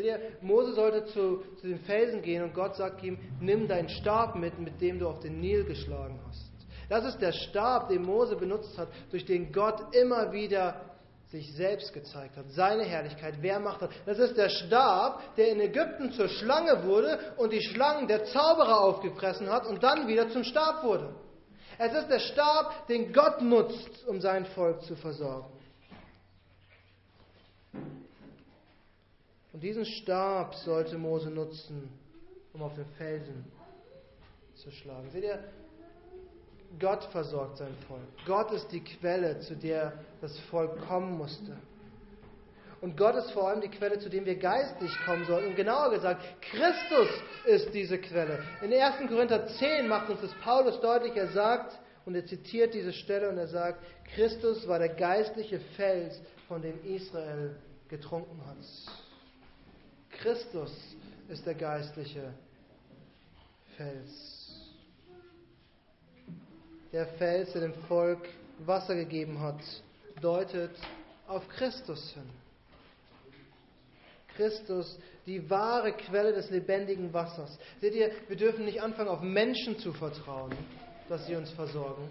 Seht 0.00 0.06
ihr, 0.06 0.20
Mose 0.40 0.72
sollte 0.72 1.04
zu, 1.06 1.42
zu 1.60 1.66
den 1.66 1.78
Felsen 1.80 2.22
gehen 2.22 2.42
und 2.42 2.54
Gott 2.54 2.74
sagt 2.74 3.02
ihm, 3.02 3.18
nimm 3.38 3.68
deinen 3.68 3.90
Stab 3.90 4.34
mit, 4.34 4.58
mit 4.58 4.80
dem 4.80 4.98
du 4.98 5.06
auf 5.06 5.20
den 5.20 5.40
Nil 5.40 5.64
geschlagen 5.64 6.18
hast. 6.26 6.50
Das 6.88 7.04
ist 7.04 7.18
der 7.18 7.32
Stab, 7.32 7.90
den 7.90 8.02
Mose 8.02 8.34
benutzt 8.34 8.78
hat, 8.78 8.88
durch 9.10 9.26
den 9.26 9.52
Gott 9.52 9.94
immer 9.94 10.32
wieder 10.32 10.80
sich 11.26 11.54
selbst 11.54 11.92
gezeigt 11.92 12.36
hat, 12.38 12.46
seine 12.48 12.84
Herrlichkeit, 12.84 13.34
wer 13.42 13.60
macht 13.60 13.82
das? 13.82 13.90
Das 14.06 14.18
ist 14.18 14.38
der 14.38 14.48
Stab, 14.48 15.34
der 15.36 15.52
in 15.52 15.60
Ägypten 15.60 16.12
zur 16.12 16.28
Schlange 16.28 16.82
wurde 16.84 17.18
und 17.36 17.52
die 17.52 17.62
Schlangen 17.62 18.08
der 18.08 18.24
Zauberer 18.24 18.80
aufgefressen 18.80 19.50
hat 19.50 19.66
und 19.66 19.82
dann 19.82 20.08
wieder 20.08 20.30
zum 20.30 20.44
Stab 20.44 20.82
wurde. 20.82 21.14
Es 21.76 21.92
ist 21.92 22.08
der 22.08 22.20
Stab, 22.20 22.86
den 22.86 23.12
Gott 23.12 23.42
nutzt, 23.42 24.08
um 24.08 24.18
sein 24.18 24.46
Volk 24.46 24.82
zu 24.82 24.96
versorgen. 24.96 25.52
Und 29.52 29.62
diesen 29.62 29.84
Stab 29.84 30.54
sollte 30.54 30.96
Mose 30.96 31.30
nutzen, 31.30 31.90
um 32.52 32.62
auf 32.62 32.74
den 32.74 32.86
Felsen 32.96 33.44
zu 34.54 34.70
schlagen. 34.70 35.10
Seht 35.10 35.24
ihr, 35.24 35.42
Gott 36.78 37.04
versorgt 37.06 37.56
sein 37.56 37.74
Volk. 37.88 38.02
Gott 38.26 38.52
ist 38.52 38.68
die 38.70 38.82
Quelle, 38.82 39.40
zu 39.40 39.56
der 39.56 39.92
das 40.20 40.38
Volk 40.50 40.80
kommen 40.86 41.18
musste. 41.18 41.56
Und 42.80 42.96
Gott 42.96 43.14
ist 43.16 43.32
vor 43.32 43.48
allem 43.48 43.60
die 43.60 43.68
Quelle, 43.68 43.98
zu 43.98 44.08
der 44.08 44.24
wir 44.24 44.36
geistlich 44.36 44.90
kommen 45.04 45.26
sollten. 45.26 45.48
Und 45.48 45.56
genauer 45.56 45.90
gesagt, 45.90 46.22
Christus 46.40 47.08
ist 47.44 47.74
diese 47.74 47.98
Quelle. 47.98 48.42
In 48.62 48.72
1. 48.72 49.08
Korinther 49.08 49.46
10 49.46 49.86
macht 49.86 50.08
uns 50.08 50.20
das 50.22 50.32
Paulus 50.42 50.80
deutlich. 50.80 51.14
Er 51.16 51.28
sagt, 51.28 51.78
und 52.06 52.14
er 52.14 52.24
zitiert 52.24 52.72
diese 52.72 52.92
Stelle 52.92 53.28
und 53.28 53.36
er 53.36 53.48
sagt, 53.48 53.84
Christus 54.14 54.66
war 54.66 54.78
der 54.78 54.88
geistliche 54.88 55.60
Fels, 55.76 56.20
von 56.48 56.62
dem 56.62 56.82
Israel 56.84 57.54
getrunken 57.88 58.44
hat. 58.46 58.56
Christus 60.22 60.72
ist 61.28 61.46
der 61.46 61.54
geistliche 61.54 62.34
Fels 63.76 64.40
der 66.92 67.06
Fels, 67.06 67.52
der 67.52 67.62
dem 67.62 67.74
Volk 67.88 68.28
Wasser 68.58 68.94
gegeben 68.94 69.40
hat, 69.40 69.60
deutet 70.20 70.72
auf 71.26 71.48
Christus 71.48 72.12
hin. 72.12 72.28
Christus, 74.36 74.98
die 75.26 75.48
wahre 75.50 75.92
Quelle 75.92 76.32
des 76.32 76.50
lebendigen 76.50 77.12
Wassers. 77.12 77.58
Seht 77.80 77.94
ihr, 77.94 78.10
wir 78.28 78.36
dürfen 78.36 78.64
nicht 78.64 78.82
anfangen, 78.82 79.08
auf 79.08 79.20
Menschen 79.22 79.78
zu 79.78 79.92
vertrauen, 79.92 80.52
dass 81.08 81.26
sie 81.26 81.36
uns 81.36 81.50
versorgen. 81.50 82.08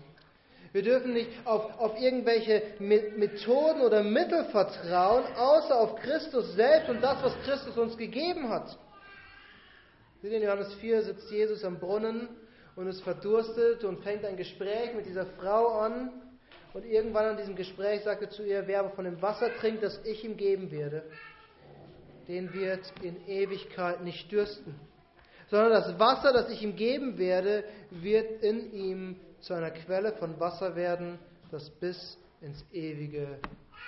Wir 0.72 0.84
dürfen 0.84 1.14
nicht 1.14 1.30
auf, 1.46 1.80
auf 1.80 2.00
irgendwelche 2.00 2.62
Methoden 2.80 3.82
oder 3.82 4.04
Mittel 4.04 4.46
vertrauen, 4.46 5.24
außer 5.36 5.76
auf 5.76 5.96
Christus 5.96 6.54
selbst 6.54 6.90
und 6.90 7.02
das, 7.02 7.24
was 7.24 7.34
Christus 7.44 7.78
uns 7.78 7.98
gegeben 7.98 8.50
hat. 8.50 8.78
Seht 10.22 10.32
ihr, 10.32 10.38
in 10.38 10.44
Johannes 10.44 10.74
4 10.76 11.04
sitzt 11.04 11.32
Jesus 11.32 11.64
am 11.64 11.80
Brunnen 11.80 12.30
und 12.76 12.88
ist 12.88 13.02
verdurstet 13.02 13.84
und 13.84 14.04
fängt 14.04 14.26
ein 14.26 14.38
Gespräch 14.38 14.94
mit 14.96 15.06
dieser 15.06 15.26
Frau 15.26 15.80
an. 15.80 16.12
Und 16.74 16.86
irgendwann 16.86 17.26
an 17.26 17.38
diesem 17.38 17.56
Gespräch 17.56 18.04
sagt 18.04 18.22
er 18.22 18.30
zu 18.30 18.44
ihr, 18.44 18.68
wer 18.68 18.82
aber 18.82 18.92
von 18.92 19.06
dem 19.06 19.20
Wasser 19.24 19.50
trinkt, 19.56 19.82
das 19.82 20.00
ich 20.06 20.24
ihm 20.24 20.38
geben 20.38 20.70
werde, 20.72 21.04
den 22.28 22.54
wird 22.54 22.82
in 23.02 23.28
Ewigkeit 23.28 24.04
nicht 24.04 24.32
dürsten. 24.32 24.76
Sondern 25.50 25.72
das 25.72 25.98
Wasser, 25.98 26.32
das 26.32 26.52
ich 26.52 26.62
ihm 26.62 26.76
geben 26.76 27.18
werde, 27.18 27.64
wird 27.90 28.44
in 28.44 28.72
ihm 28.72 29.20
zu 29.42 29.54
einer 29.54 29.72
Quelle 29.72 30.14
von 30.14 30.40
Wasser 30.40 30.76
werden, 30.76 31.20
das 31.52 31.70
bis 31.70 32.18
ins 32.42 32.64
ewige 32.72 33.40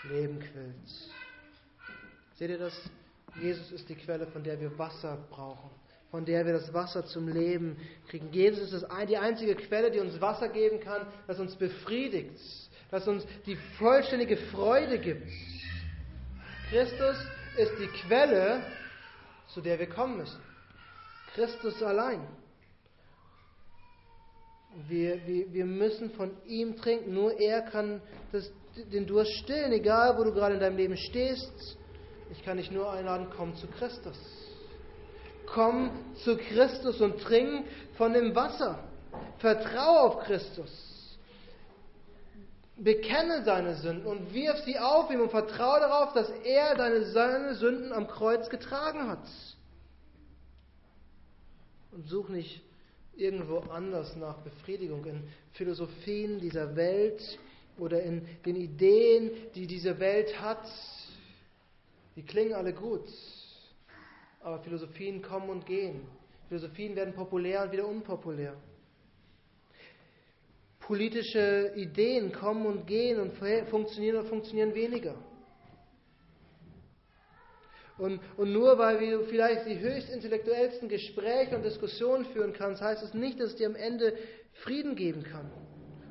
Leben 0.09 0.39
quillt. 0.39 1.11
Seht 2.35 2.49
ihr 2.49 2.59
das? 2.59 2.73
Jesus 3.39 3.71
ist 3.71 3.87
die 3.87 3.95
Quelle, 3.95 4.27
von 4.27 4.43
der 4.43 4.59
wir 4.59 4.77
Wasser 4.77 5.17
brauchen 5.29 5.69
von 6.11 6.25
der 6.25 6.45
wir 6.45 6.53
das 6.53 6.73
Wasser 6.73 7.05
zum 7.05 7.29
Leben 7.29 7.77
kriegen. 8.09 8.31
Jesus 8.33 8.73
ist 8.73 8.85
die 9.07 9.17
einzige 9.17 9.55
Quelle, 9.55 9.89
die 9.89 9.99
uns 9.99 10.19
Wasser 10.19 10.49
geben 10.49 10.81
kann, 10.81 11.07
das 11.25 11.39
uns 11.39 11.55
befriedigt, 11.55 12.37
das 12.91 13.07
uns 13.07 13.25
die 13.45 13.55
vollständige 13.79 14.35
Freude 14.35 14.99
gibt. 14.99 15.25
Christus 16.69 17.15
ist 17.57 17.71
die 17.79 17.87
Quelle, 17.87 18.61
zu 19.47 19.61
der 19.61 19.79
wir 19.79 19.87
kommen 19.87 20.17
müssen. 20.17 20.41
Christus 21.33 21.81
allein. 21.81 22.27
Wir, 24.87 25.25
wir, 25.27 25.53
wir 25.53 25.65
müssen 25.65 26.11
von 26.11 26.31
ihm 26.45 26.77
trinken. 26.77 27.13
Nur 27.13 27.39
er 27.39 27.61
kann 27.61 28.01
das, 28.31 28.51
den 28.91 29.05
Durst 29.05 29.31
stillen, 29.39 29.71
egal 29.71 30.17
wo 30.17 30.23
du 30.23 30.33
gerade 30.33 30.55
in 30.55 30.59
deinem 30.59 30.77
Leben 30.77 30.97
stehst. 30.97 31.77
Ich 32.31 32.43
kann 32.43 32.57
dich 32.57 32.71
nur 32.71 32.91
einladen, 32.91 33.27
komm 33.35 33.55
zu 33.55 33.67
Christus 33.67 34.17
komm 35.53 35.91
zu 36.23 36.37
Christus 36.37 37.01
und 37.01 37.19
trink 37.21 37.65
von 37.97 38.13
dem 38.13 38.35
Wasser. 38.35 38.79
Vertraue 39.39 39.99
auf 40.01 40.19
Christus. 40.23 41.17
Bekenne 42.77 43.43
deine 43.43 43.75
Sünden 43.75 44.05
und 44.05 44.33
wirf 44.33 44.57
sie 44.65 44.79
auf 44.79 45.11
ihm 45.11 45.21
und 45.21 45.29
vertraue 45.29 45.79
darauf, 45.81 46.13
dass 46.13 46.29
er 46.43 46.75
deine, 46.75 47.05
seine 47.05 47.55
Sünden 47.55 47.93
am 47.93 48.07
Kreuz 48.07 48.49
getragen 48.49 49.07
hat. 49.07 49.27
Und 51.91 52.07
such 52.07 52.29
nicht 52.29 52.61
irgendwo 53.15 53.59
anders 53.69 54.15
nach 54.15 54.37
Befriedigung 54.39 55.05
in 55.05 55.23
Philosophien 55.53 56.39
dieser 56.39 56.75
Welt 56.75 57.39
oder 57.77 58.01
in 58.01 58.25
den 58.45 58.55
Ideen, 58.55 59.31
die 59.55 59.67
diese 59.67 59.99
Welt 59.99 60.39
hat. 60.39 60.65
Die 62.15 62.23
klingen 62.23 62.53
alle 62.53 62.73
gut. 62.73 63.07
Aber 64.41 64.59
Philosophien 64.59 65.21
kommen 65.21 65.49
und 65.49 65.65
gehen. 65.65 66.01
Philosophien 66.47 66.95
werden 66.95 67.13
populär 67.13 67.63
und 67.63 67.71
wieder 67.71 67.87
unpopulär. 67.87 68.55
Politische 70.79 71.71
Ideen 71.75 72.31
kommen 72.31 72.65
und 72.65 72.85
gehen 72.87 73.19
und 73.19 73.33
funktionieren 73.69 74.17
oder 74.17 74.27
funktionieren 74.27 74.73
weniger. 74.73 75.15
Und, 78.01 78.19
und 78.35 78.51
nur 78.51 78.79
weil 78.79 78.97
du 78.97 79.25
vielleicht 79.25 79.67
die 79.67 79.77
höchst 79.77 80.09
intellektuellsten 80.09 80.89
Gespräche 80.89 81.55
und 81.55 81.63
Diskussionen 81.63 82.25
führen 82.25 82.51
kannst, 82.51 82.81
heißt 82.81 83.03
es 83.03 83.13
nicht, 83.13 83.39
dass 83.39 83.51
es 83.51 83.57
dir 83.57 83.67
am 83.67 83.75
Ende 83.75 84.17
Frieden 84.63 84.95
geben 84.95 85.23
kann. 85.23 85.51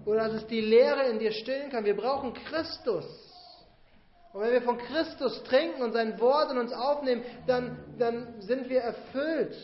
Oder 0.07 0.29
dass 0.29 0.43
es 0.43 0.47
die 0.47 0.61
Lehre 0.61 1.09
in 1.09 1.19
dir 1.19 1.33
stillen 1.33 1.69
kann. 1.69 1.85
Wir 1.85 1.97
brauchen 1.97 2.33
Christus. 2.33 3.07
Und 4.33 4.41
wenn 4.41 4.53
wir 4.53 4.63
von 4.63 4.79
Christus 4.79 5.43
trinken 5.43 5.83
und 5.83 5.93
sein 5.93 6.21
Wort 6.21 6.53
in 6.53 6.59
uns 6.59 6.73
aufnehmen, 6.73 7.25
dann, 7.49 7.77
dann 7.99 8.41
sind 8.41 8.69
wir 8.69 8.83
erfüllt. 8.83 9.57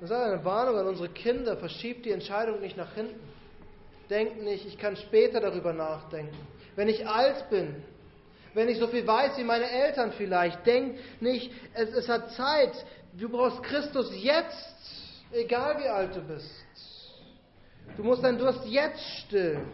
Das 0.00 0.10
ist 0.10 0.16
eine 0.16 0.44
Warnung 0.44 0.78
an 0.78 0.88
unsere 0.88 1.10
Kinder. 1.10 1.56
Verschiebt 1.58 2.06
die 2.06 2.10
Entscheidung 2.10 2.60
nicht 2.60 2.76
nach 2.76 2.92
hinten. 2.94 3.20
Denkt 4.10 4.42
nicht, 4.42 4.66
ich 4.66 4.78
kann 4.78 4.96
später 4.96 5.38
darüber 5.38 5.72
nachdenken. 5.72 6.36
Wenn 6.76 6.88
ich 6.88 7.06
alt 7.06 7.48
bin, 7.50 7.82
wenn 8.54 8.68
ich 8.68 8.78
so 8.78 8.86
viel 8.86 9.06
weiß 9.06 9.36
wie 9.36 9.44
meine 9.44 9.68
Eltern 9.68 10.12
vielleicht, 10.12 10.64
denkt 10.66 10.98
nicht, 11.20 11.52
es, 11.74 11.90
es 11.90 12.08
hat 12.08 12.30
Zeit. 12.32 12.72
Du 13.18 13.28
brauchst 13.28 13.62
Christus 13.62 14.10
jetzt, 14.14 14.74
egal 15.32 15.78
wie 15.78 15.88
alt 15.88 16.14
du 16.16 16.20
bist. 16.20 16.64
Du 17.96 18.02
musst 18.02 18.24
deinen 18.24 18.38
Durst 18.38 18.64
jetzt 18.66 19.02
stillen. 19.18 19.68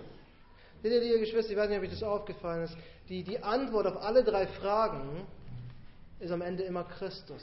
Seht 0.83 0.93
ihr, 0.93 1.01
liebe 1.01 1.21
Geschwister, 1.21 1.53
ich 1.53 1.59
weiß 1.59 1.69
nicht, 1.69 1.79
ob 1.79 1.85
euch 1.85 1.91
das 1.91 2.03
aufgefallen 2.03 2.65
ist, 2.65 2.77
die, 3.09 3.23
die 3.23 3.43
Antwort 3.43 3.87
auf 3.87 4.03
alle 4.03 4.25
drei 4.25 4.47
Fragen 4.47 5.27
ist 6.21 6.31
am 6.31 6.43
Ende 6.43 6.63
immer 6.63 6.85
Christus. 6.85 7.43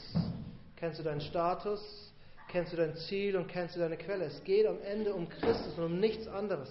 Kennst 0.75 0.99
du 0.99 1.03
deinen 1.03 1.21
Status, 1.21 2.11
kennst 2.49 2.73
du 2.73 2.77
dein 2.77 2.95
Ziel 2.95 3.35
und 3.35 3.47
kennst 3.47 3.75
du 3.75 3.79
deine 3.79 3.97
Quelle. 3.97 4.25
Es 4.25 4.43
geht 4.43 4.65
am 4.65 4.81
Ende 4.81 5.13
um 5.13 5.27
Christus 5.29 5.77
und 5.77 5.83
um 5.83 5.99
nichts 5.99 6.27
anderes. 6.27 6.69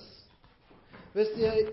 Wisst 1.15 1.37
ihr, 1.37 1.73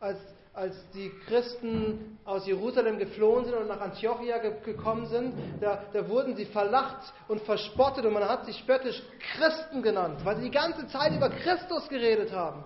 als, 0.00 0.18
als 0.54 0.76
die 0.92 1.10
Christen 1.26 2.18
aus 2.24 2.46
Jerusalem 2.46 2.98
geflohen 2.98 3.46
sind 3.46 3.54
und 3.54 3.68
nach 3.68 3.80
Antiochia 3.80 4.38
ge 4.38 4.52
gekommen 4.64 5.06
sind, 5.06 5.34
da, 5.60 5.82
da 5.92 6.08
wurden 6.08 6.36
sie 6.36 6.44
verlacht 6.44 7.12
und 7.28 7.40
verspottet 7.42 8.04
und 8.04 8.12
man 8.12 8.28
hat 8.28 8.44
sie 8.44 8.52
spöttisch 8.52 9.02
Christen 9.34 9.82
genannt, 9.82 10.20
weil 10.24 10.36
sie 10.36 10.44
die 10.44 10.50
ganze 10.50 10.86
Zeit 10.88 11.14
über 11.14 11.30
Christus 11.30 11.88
geredet 11.88 12.32
haben. 12.32 12.64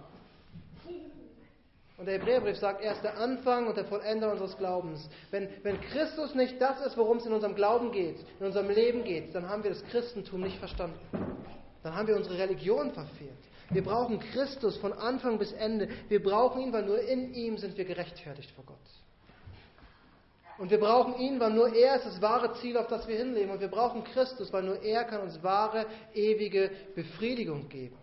Und 1.98 2.06
der 2.06 2.18
Hebräerbrief 2.18 2.58
sagt, 2.58 2.82
er 2.82 2.92
ist 2.92 3.02
der 3.02 3.16
Anfang 3.18 3.68
und 3.68 3.76
der 3.76 3.86
Vollender 3.86 4.30
unseres 4.30 4.56
Glaubens. 4.58 5.08
Wenn, 5.30 5.48
wenn 5.62 5.80
Christus 5.80 6.34
nicht 6.34 6.60
das 6.60 6.84
ist, 6.84 6.96
worum 6.98 7.18
es 7.18 7.26
in 7.26 7.32
unserem 7.32 7.54
Glauben 7.54 7.90
geht, 7.90 8.18
in 8.38 8.46
unserem 8.46 8.68
Leben 8.68 9.04
geht, 9.04 9.34
dann 9.34 9.48
haben 9.48 9.62
wir 9.62 9.70
das 9.70 9.82
Christentum 9.84 10.42
nicht 10.42 10.58
verstanden. 10.58 10.98
Dann 11.82 11.94
haben 11.94 12.06
wir 12.06 12.16
unsere 12.16 12.36
Religion 12.36 12.90
verfehlt. 12.90 13.32
Wir 13.70 13.82
brauchen 13.82 14.20
Christus 14.20 14.76
von 14.76 14.92
Anfang 14.92 15.38
bis 15.38 15.52
Ende. 15.52 15.88
Wir 16.08 16.22
brauchen 16.22 16.62
ihn, 16.62 16.72
weil 16.72 16.84
nur 16.84 17.00
in 17.00 17.34
ihm 17.34 17.58
sind 17.58 17.76
wir 17.76 17.84
gerechtfertigt 17.84 18.50
vor 18.52 18.64
Gott. 18.64 18.76
Und 20.58 20.70
wir 20.70 20.80
brauchen 20.80 21.18
ihn, 21.20 21.38
weil 21.38 21.52
nur 21.52 21.74
er 21.74 21.96
ist 21.96 22.06
das 22.06 22.22
wahre 22.22 22.54
Ziel, 22.54 22.76
auf 22.78 22.86
das 22.86 23.06
wir 23.06 23.16
hinleben. 23.16 23.50
Und 23.50 23.60
wir 23.60 23.68
brauchen 23.68 24.04
Christus, 24.04 24.52
weil 24.52 24.62
nur 24.62 24.82
er 24.82 25.04
kann 25.04 25.20
uns 25.20 25.42
wahre, 25.42 25.86
ewige 26.14 26.70
Befriedigung 26.94 27.68
geben. 27.68 27.96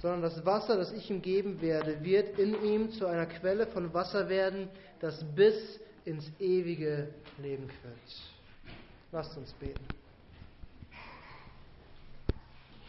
Sondern 0.00 0.22
das 0.22 0.46
Wasser, 0.46 0.76
das 0.76 0.92
ich 0.92 1.10
ihm 1.10 1.22
geben 1.22 1.60
werde, 1.60 2.04
wird 2.04 2.38
in 2.38 2.62
ihm 2.62 2.92
zu 2.92 3.06
einer 3.06 3.26
Quelle 3.26 3.66
von 3.66 3.92
Wasser 3.92 4.28
werden, 4.28 4.68
das 5.00 5.24
bis 5.34 5.80
ins 6.04 6.30
ewige 6.38 7.08
Leben 7.38 7.66
quillt. 7.66 8.22
Lasst 9.10 9.36
uns 9.36 9.52
beten. 9.54 9.97